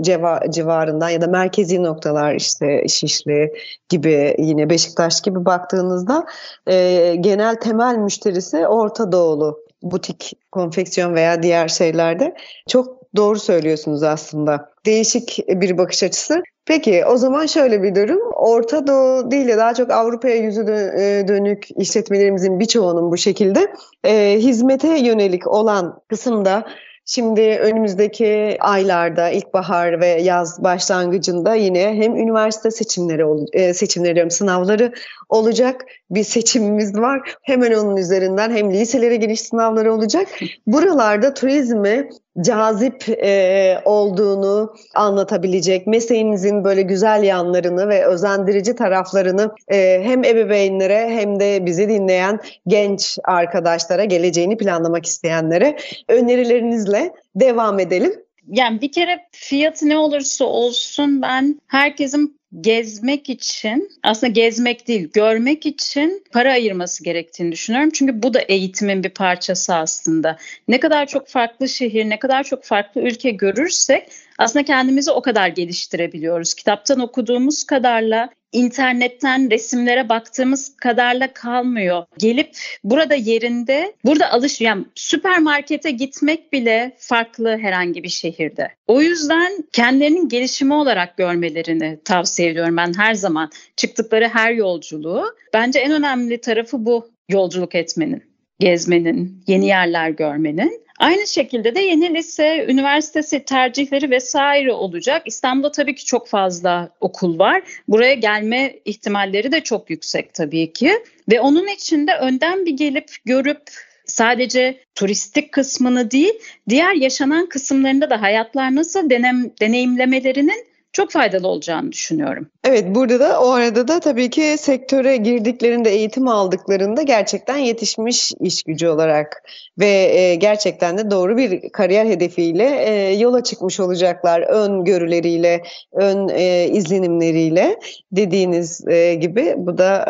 civarından 0.49 1.09
ya 1.09 1.21
da 1.21 1.27
merkezi 1.27 1.83
noktalar 1.83 2.35
işte 2.35 2.87
Şişli 2.87 3.53
gibi 3.89 4.35
yine 4.39 4.69
Beşiktaş 4.69 5.21
gibi 5.21 5.45
baktığınızda 5.45 6.25
e, 6.67 7.15
genel 7.19 7.55
temel 7.55 7.95
müşterisi 7.95 8.67
Orta 8.67 9.11
Doğulu 9.11 9.62
butik, 9.83 10.33
konfeksiyon 10.51 11.15
veya 11.15 11.43
diğer 11.43 11.67
şeylerde. 11.67 12.35
Çok 12.67 13.03
doğru 13.15 13.39
söylüyorsunuz 13.39 14.03
aslında. 14.03 14.69
Değişik 14.85 15.39
bir 15.47 15.77
bakış 15.77 16.03
açısı. 16.03 16.43
Peki 16.65 17.05
o 17.05 17.17
zaman 17.17 17.45
şöyle 17.45 17.83
bir 17.83 17.95
durum. 17.95 18.31
Orta 18.35 18.87
Doğu 18.87 19.31
değil 19.31 19.47
de 19.47 19.57
daha 19.57 19.73
çok 19.73 19.91
Avrupa'ya 19.91 20.35
yüzü 20.35 20.61
e, 20.61 21.27
dönük 21.27 21.67
işletmelerimizin 21.75 22.59
birçoğunun 22.59 23.11
bu 23.11 23.17
şekilde 23.17 23.73
e, 24.03 24.35
hizmete 24.39 24.99
yönelik 24.99 25.47
olan 25.47 25.99
kısımda 26.07 26.65
Şimdi 27.05 27.41
önümüzdeki 27.41 28.57
aylarda 28.59 29.29
ilkbahar 29.29 29.99
ve 29.99 30.07
yaz 30.07 30.63
başlangıcında 30.63 31.55
yine 31.55 31.93
hem 31.93 32.15
üniversite 32.15 32.71
seçimleri 32.71 33.23
e, 33.53 33.73
seçimleri 33.73 34.15
diyorum 34.15 34.31
sınavları 34.31 34.93
olacak 35.33 35.85
bir 36.09 36.23
seçimimiz 36.23 36.97
var. 36.97 37.35
Hemen 37.41 37.73
onun 37.73 37.97
üzerinden 37.97 38.51
hem 38.51 38.73
liselere 38.73 39.15
giriş 39.15 39.41
sınavları 39.41 39.93
olacak. 39.93 40.27
Buralarda 40.67 41.33
turizmi 41.33 42.09
cazip 42.41 43.09
e, 43.09 43.77
olduğunu 43.85 44.73
anlatabilecek, 44.95 45.87
mesleğimizin 45.87 46.63
böyle 46.63 46.81
güzel 46.81 47.23
yanlarını 47.23 47.89
ve 47.89 48.05
özendirici 48.05 48.75
taraflarını 48.75 49.51
e, 49.67 50.01
hem 50.03 50.23
ebeveynlere 50.23 51.09
hem 51.09 51.39
de 51.39 51.65
bizi 51.65 51.89
dinleyen 51.89 52.39
genç 52.67 53.17
arkadaşlara, 53.23 54.05
geleceğini 54.05 54.57
planlamak 54.57 55.05
isteyenlere 55.05 55.77
önerilerinizle 56.09 57.13
devam 57.35 57.79
edelim. 57.79 58.13
Yani 58.47 58.81
bir 58.81 58.91
kere 58.91 59.25
fiyatı 59.31 59.89
ne 59.89 59.97
olursa 59.97 60.45
olsun 60.45 61.21
ben 61.21 61.61
herkesin 61.67 62.39
gezmek 62.61 63.29
için 63.29 63.91
aslında 64.03 64.31
gezmek 64.31 64.87
değil 64.87 65.09
görmek 65.13 65.65
için 65.65 66.23
para 66.31 66.51
ayırması 66.51 67.03
gerektiğini 67.03 67.51
düşünüyorum. 67.51 67.89
Çünkü 67.93 68.23
bu 68.23 68.33
da 68.33 68.39
eğitimin 68.39 69.03
bir 69.03 69.09
parçası 69.09 69.75
aslında. 69.75 70.37
Ne 70.67 70.79
kadar 70.79 71.05
çok 71.05 71.27
farklı 71.27 71.69
şehir, 71.69 72.09
ne 72.09 72.19
kadar 72.19 72.43
çok 72.43 72.63
farklı 72.63 73.01
ülke 73.01 73.31
görürsek 73.31 74.09
aslında 74.37 74.65
kendimizi 74.65 75.11
o 75.11 75.21
kadar 75.21 75.47
geliştirebiliyoruz. 75.47 76.53
Kitaptan 76.53 76.99
okuduğumuz 76.99 77.63
kadarla 77.63 78.29
internetten 78.53 79.51
resimlere 79.51 80.09
baktığımız 80.09 80.75
kadarla 80.77 81.33
kalmıyor. 81.33 82.05
Gelip 82.17 82.57
burada 82.83 83.15
yerinde, 83.15 83.93
burada 84.05 84.31
alış 84.31 84.61
yani 84.61 84.85
süpermarkete 84.95 85.91
gitmek 85.91 86.53
bile 86.53 86.95
farklı 86.97 87.57
herhangi 87.57 88.03
bir 88.03 88.09
şehirde. 88.09 88.71
O 88.87 89.01
yüzden 89.01 89.63
kendilerinin 89.73 90.29
gelişimi 90.29 90.73
olarak 90.73 91.17
görmelerini 91.17 91.99
tavsiye 92.05 92.49
ediyorum 92.49 92.77
ben 92.77 92.93
her 92.97 93.13
zaman. 93.13 93.51
Çıktıkları 93.75 94.27
her 94.27 94.51
yolculuğu. 94.51 95.25
Bence 95.53 95.79
en 95.79 95.91
önemli 95.91 96.41
tarafı 96.41 96.85
bu 96.85 97.09
yolculuk 97.29 97.75
etmenin, 97.75 98.23
gezmenin, 98.59 99.43
yeni 99.47 99.67
yerler 99.67 100.09
görmenin. 100.09 100.82
Aynı 100.99 101.27
şekilde 101.27 101.75
de 101.75 101.79
yeni 101.79 102.13
lise, 102.13 102.65
üniversitesi 102.69 103.45
tercihleri 103.45 104.11
vesaire 104.11 104.71
olacak. 104.71 105.21
İstanbul'da 105.25 105.71
tabii 105.71 105.95
ki 105.95 106.05
çok 106.05 106.27
fazla 106.27 106.89
okul 106.99 107.39
var. 107.39 107.63
Buraya 107.87 108.13
gelme 108.13 108.75
ihtimalleri 108.85 109.51
de 109.51 109.61
çok 109.61 109.89
yüksek 109.89 110.33
tabii 110.33 110.73
ki. 110.73 110.91
Ve 111.31 111.41
onun 111.41 111.67
için 111.67 112.07
de 112.07 112.15
önden 112.15 112.65
bir 112.65 112.77
gelip 112.77 113.11
görüp 113.25 113.61
sadece 114.05 114.79
turistik 114.95 115.51
kısmını 115.51 116.11
değil, 116.11 116.33
diğer 116.69 116.93
yaşanan 116.93 117.49
kısımlarında 117.49 118.09
da 118.09 118.21
hayatlar 118.21 118.75
nasıl 118.75 119.09
denem, 119.09 119.51
deneyimlemelerinin 119.61 120.72
çok 120.93 121.11
faydalı 121.11 121.47
olacağını 121.47 121.91
düşünüyorum. 121.91 122.47
Evet 122.63 122.85
burada 122.95 123.19
da 123.19 123.41
o 123.41 123.49
arada 123.49 123.87
da 123.87 123.99
tabii 123.99 124.29
ki 124.29 124.55
sektöre 124.57 125.17
girdiklerinde 125.17 125.89
eğitim 125.89 126.27
aldıklarında 126.27 127.01
gerçekten 127.01 127.57
yetişmiş 127.57 128.31
iş 128.39 128.63
gücü 128.63 128.87
olarak 128.87 129.43
ve 129.79 129.87
e, 129.87 130.35
gerçekten 130.35 130.97
de 130.97 131.11
doğru 131.11 131.37
bir 131.37 131.69
kariyer 131.69 132.05
hedefiyle 132.05 132.83
e, 132.85 133.13
yola 133.13 133.43
çıkmış 133.43 133.79
olacaklar 133.79 134.41
ön 134.41 134.83
görüleriyle, 134.83 135.63
ön 135.91 136.29
e, 136.29 136.67
izlenimleriyle 136.67 137.79
dediğiniz 138.11 138.87
e, 138.87 139.13
gibi 139.13 139.53
bu 139.57 139.77
da 139.77 140.05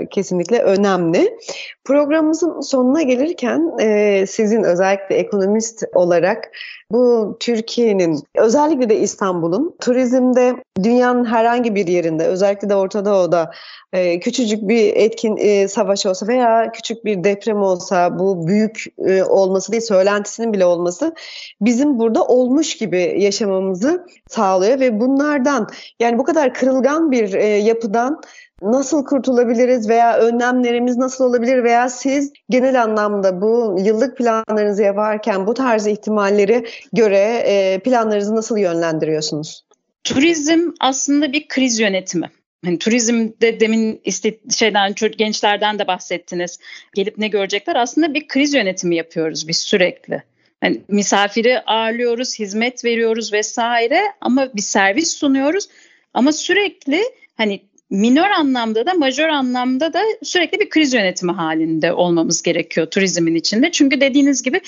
e, 0.00 0.06
kesinlikle 0.06 0.58
önemli. 0.58 1.38
Programımızın 1.84 2.60
sonuna 2.60 3.02
gelirken 3.02 3.78
e, 3.80 4.24
sizin 4.26 4.62
özellikle 4.62 5.16
ekonomist 5.16 5.84
olarak 5.94 6.50
bu 6.90 7.36
Türkiye'nin 7.40 8.22
özellikle 8.34 8.88
de 8.88 9.00
İstanbul'un 9.00 9.76
turizmde 10.16 10.56
dünyanın 10.82 11.24
herhangi 11.24 11.74
bir 11.74 11.86
yerinde 11.86 12.26
özellikle 12.26 12.68
de 12.68 12.74
Orta 12.74 13.04
Doğu'da 13.04 13.50
e, 13.92 14.20
küçücük 14.20 14.68
bir 14.68 14.96
etkin 14.96 15.36
e, 15.36 15.68
savaş 15.68 16.06
olsa 16.06 16.28
veya 16.28 16.72
küçük 16.72 17.04
bir 17.04 17.24
deprem 17.24 17.62
olsa 17.62 18.18
bu 18.18 18.46
büyük 18.46 18.84
e, 18.98 19.22
olması 19.22 19.72
değil 19.72 19.82
söylentisinin 19.82 20.52
bile 20.52 20.64
olması 20.64 21.14
bizim 21.60 21.98
burada 21.98 22.24
olmuş 22.24 22.76
gibi 22.76 23.14
yaşamamızı 23.18 24.06
sağlıyor 24.28 24.80
ve 24.80 25.00
bunlardan 25.00 25.68
yani 26.00 26.18
bu 26.18 26.24
kadar 26.24 26.54
kırılgan 26.54 27.10
bir 27.10 27.34
e, 27.34 27.46
yapıdan 27.46 28.20
nasıl 28.62 29.04
kurtulabiliriz 29.04 29.88
veya 29.88 30.18
önlemlerimiz 30.18 30.96
nasıl 30.96 31.24
olabilir 31.24 31.64
veya 31.64 31.88
siz 31.88 32.32
genel 32.50 32.82
anlamda 32.82 33.40
bu 33.40 33.76
yıllık 33.78 34.16
planlarınızı 34.16 34.82
yaparken 34.82 35.46
bu 35.46 35.54
tarz 35.54 35.86
ihtimalleri 35.86 36.66
göre 36.92 37.42
e, 37.46 37.78
planlarınızı 37.78 38.36
nasıl 38.36 38.58
yönlendiriyorsunuz? 38.58 39.65
Turizm 40.06 40.70
aslında 40.80 41.32
bir 41.32 41.48
kriz 41.48 41.80
yönetimi. 41.80 42.30
Hani 42.64 42.78
turizmde 42.78 43.60
demin 43.60 44.00
işte 44.04 44.38
şeyden 44.56 44.94
gençlerden 45.18 45.78
de 45.78 45.86
bahsettiniz. 45.86 46.58
Gelip 46.94 47.18
ne 47.18 47.28
görecekler? 47.28 47.76
Aslında 47.76 48.14
bir 48.14 48.28
kriz 48.28 48.54
yönetimi 48.54 48.96
yapıyoruz 48.96 49.48
biz 49.48 49.58
sürekli. 49.58 50.22
Yani 50.62 50.80
misafiri 50.88 51.60
ağırlıyoruz, 51.60 52.38
hizmet 52.38 52.84
veriyoruz 52.84 53.32
vesaire 53.32 54.00
ama 54.20 54.54
bir 54.54 54.62
servis 54.62 55.14
sunuyoruz. 55.16 55.68
Ama 56.14 56.32
sürekli 56.32 57.02
hani 57.36 57.62
minör 57.90 58.30
anlamda 58.30 58.86
da 58.86 58.94
majör 58.94 59.28
anlamda 59.28 59.92
da 59.92 60.02
sürekli 60.22 60.60
bir 60.60 60.70
kriz 60.70 60.94
yönetimi 60.94 61.32
halinde 61.32 61.92
olmamız 61.92 62.42
gerekiyor 62.42 62.86
turizmin 62.86 63.34
içinde. 63.34 63.72
Çünkü 63.72 64.00
dediğiniz 64.00 64.42
gibi 64.42 64.60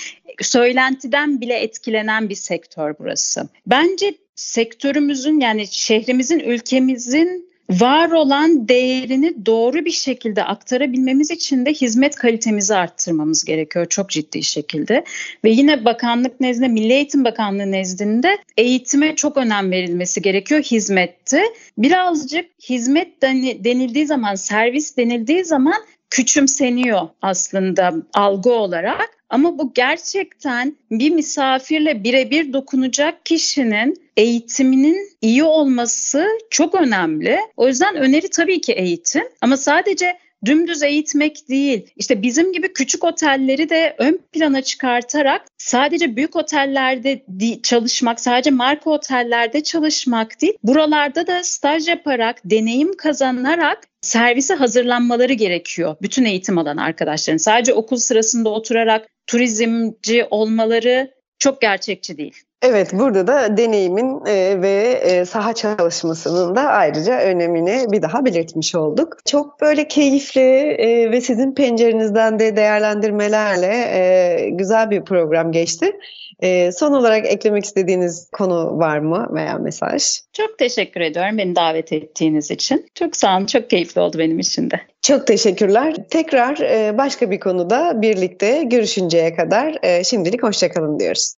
söylentiden 0.42 1.40
bile 1.40 1.54
etkilenen 1.54 2.28
bir 2.28 2.34
sektör 2.34 2.94
burası. 2.98 3.48
Bence 3.66 4.14
sektörümüzün 4.38 5.40
yani 5.40 5.66
şehrimizin, 5.70 6.38
ülkemizin 6.38 7.48
var 7.70 8.10
olan 8.10 8.68
değerini 8.68 9.46
doğru 9.46 9.84
bir 9.84 9.90
şekilde 9.90 10.44
aktarabilmemiz 10.44 11.30
için 11.30 11.66
de 11.66 11.72
hizmet 11.72 12.16
kalitemizi 12.16 12.74
arttırmamız 12.74 13.44
gerekiyor 13.44 13.86
çok 13.86 14.10
ciddi 14.10 14.42
şekilde. 14.42 15.04
Ve 15.44 15.50
yine 15.50 15.84
bakanlık 15.84 16.40
nezdinde, 16.40 16.68
Milli 16.68 16.92
Eğitim 16.92 17.24
Bakanlığı 17.24 17.72
nezdinde 17.72 18.38
eğitime 18.56 19.16
çok 19.16 19.36
önem 19.36 19.70
verilmesi 19.70 20.22
gerekiyor 20.22 20.62
hizmette. 20.62 21.42
Birazcık 21.78 22.46
hizmet 22.68 23.22
denildiği 23.22 24.06
zaman, 24.06 24.34
servis 24.34 24.96
denildiği 24.96 25.44
zaman 25.44 25.82
küçümseniyor 26.10 27.08
aslında 27.22 27.94
algı 28.14 28.50
olarak. 28.50 29.17
Ama 29.30 29.58
bu 29.58 29.72
gerçekten 29.74 30.76
bir 30.90 31.10
misafirle 31.10 32.04
birebir 32.04 32.52
dokunacak 32.52 33.26
kişinin 33.26 34.02
eğitiminin 34.16 35.08
iyi 35.22 35.44
olması 35.44 36.26
çok 36.50 36.74
önemli. 36.74 37.38
O 37.56 37.68
yüzden 37.68 37.96
öneri 37.96 38.30
tabii 38.30 38.60
ki 38.60 38.72
eğitim 38.72 39.24
ama 39.40 39.56
sadece 39.56 40.18
dümdüz 40.44 40.82
eğitmek 40.82 41.48
değil. 41.48 41.86
İşte 41.96 42.22
bizim 42.22 42.52
gibi 42.52 42.72
küçük 42.72 43.04
otelleri 43.04 43.68
de 43.68 43.94
ön 43.98 44.20
plana 44.32 44.62
çıkartarak 44.62 45.44
sadece 45.58 46.16
büyük 46.16 46.36
otellerde 46.36 47.22
çalışmak, 47.62 48.20
sadece 48.20 48.50
marka 48.50 48.90
otellerde 48.90 49.62
çalışmak 49.62 50.40
değil. 50.40 50.54
Buralarda 50.62 51.26
da 51.26 51.44
staj 51.44 51.88
yaparak, 51.88 52.40
deneyim 52.44 52.96
kazanarak 52.96 53.88
servise 54.00 54.54
hazırlanmaları 54.54 55.32
gerekiyor. 55.32 55.96
Bütün 56.02 56.24
eğitim 56.24 56.58
alan 56.58 56.76
arkadaşların. 56.76 57.38
Sadece 57.38 57.74
okul 57.74 57.96
sırasında 57.96 58.48
oturarak 58.48 59.08
turizmci 59.28 60.26
olmaları 60.30 61.10
çok 61.38 61.60
gerçekçi 61.60 62.18
değil. 62.18 62.34
Evet 62.62 62.92
burada 62.92 63.26
da 63.26 63.56
deneyimin 63.56 64.26
e, 64.26 64.62
ve 64.62 65.00
e, 65.02 65.24
saha 65.24 65.52
çalışmasının 65.52 66.56
da 66.56 66.62
ayrıca 66.62 67.20
önemini 67.20 67.86
bir 67.92 68.02
daha 68.02 68.24
belirtmiş 68.24 68.74
olduk. 68.74 69.16
Çok 69.24 69.60
böyle 69.60 69.88
keyifli 69.88 70.40
e, 70.40 71.10
ve 71.10 71.20
sizin 71.20 71.54
pencerenizden 71.54 72.38
de 72.38 72.56
değerlendirmelerle 72.56 74.50
güzel 74.50 74.90
bir 74.90 75.04
program 75.04 75.52
geçti. 75.52 75.92
E, 76.40 76.72
son 76.72 76.92
olarak 76.92 77.26
eklemek 77.26 77.64
istediğiniz 77.64 78.28
konu 78.32 78.78
var 78.78 78.98
mı 78.98 79.28
veya 79.30 79.58
mesaj? 79.58 80.02
Çok 80.32 80.58
teşekkür 80.58 81.00
ediyorum 81.00 81.38
beni 81.38 81.56
davet 81.56 81.92
ettiğiniz 81.92 82.50
için. 82.50 82.86
Çok 82.94 83.16
sağ 83.16 83.36
olun, 83.36 83.46
çok 83.46 83.70
keyifli 83.70 84.00
oldu 84.00 84.18
benim 84.18 84.38
için 84.38 84.70
de. 84.70 84.80
Çok 85.02 85.26
teşekkürler. 85.26 85.94
Tekrar 86.10 86.58
e, 86.58 86.98
başka 86.98 87.30
bir 87.30 87.40
konuda 87.40 88.02
birlikte 88.02 88.62
görüşünceye 88.62 89.34
kadar 89.34 89.76
e, 89.82 90.04
şimdilik 90.04 90.42
hoşçakalın 90.42 90.98
diyoruz. 90.98 91.26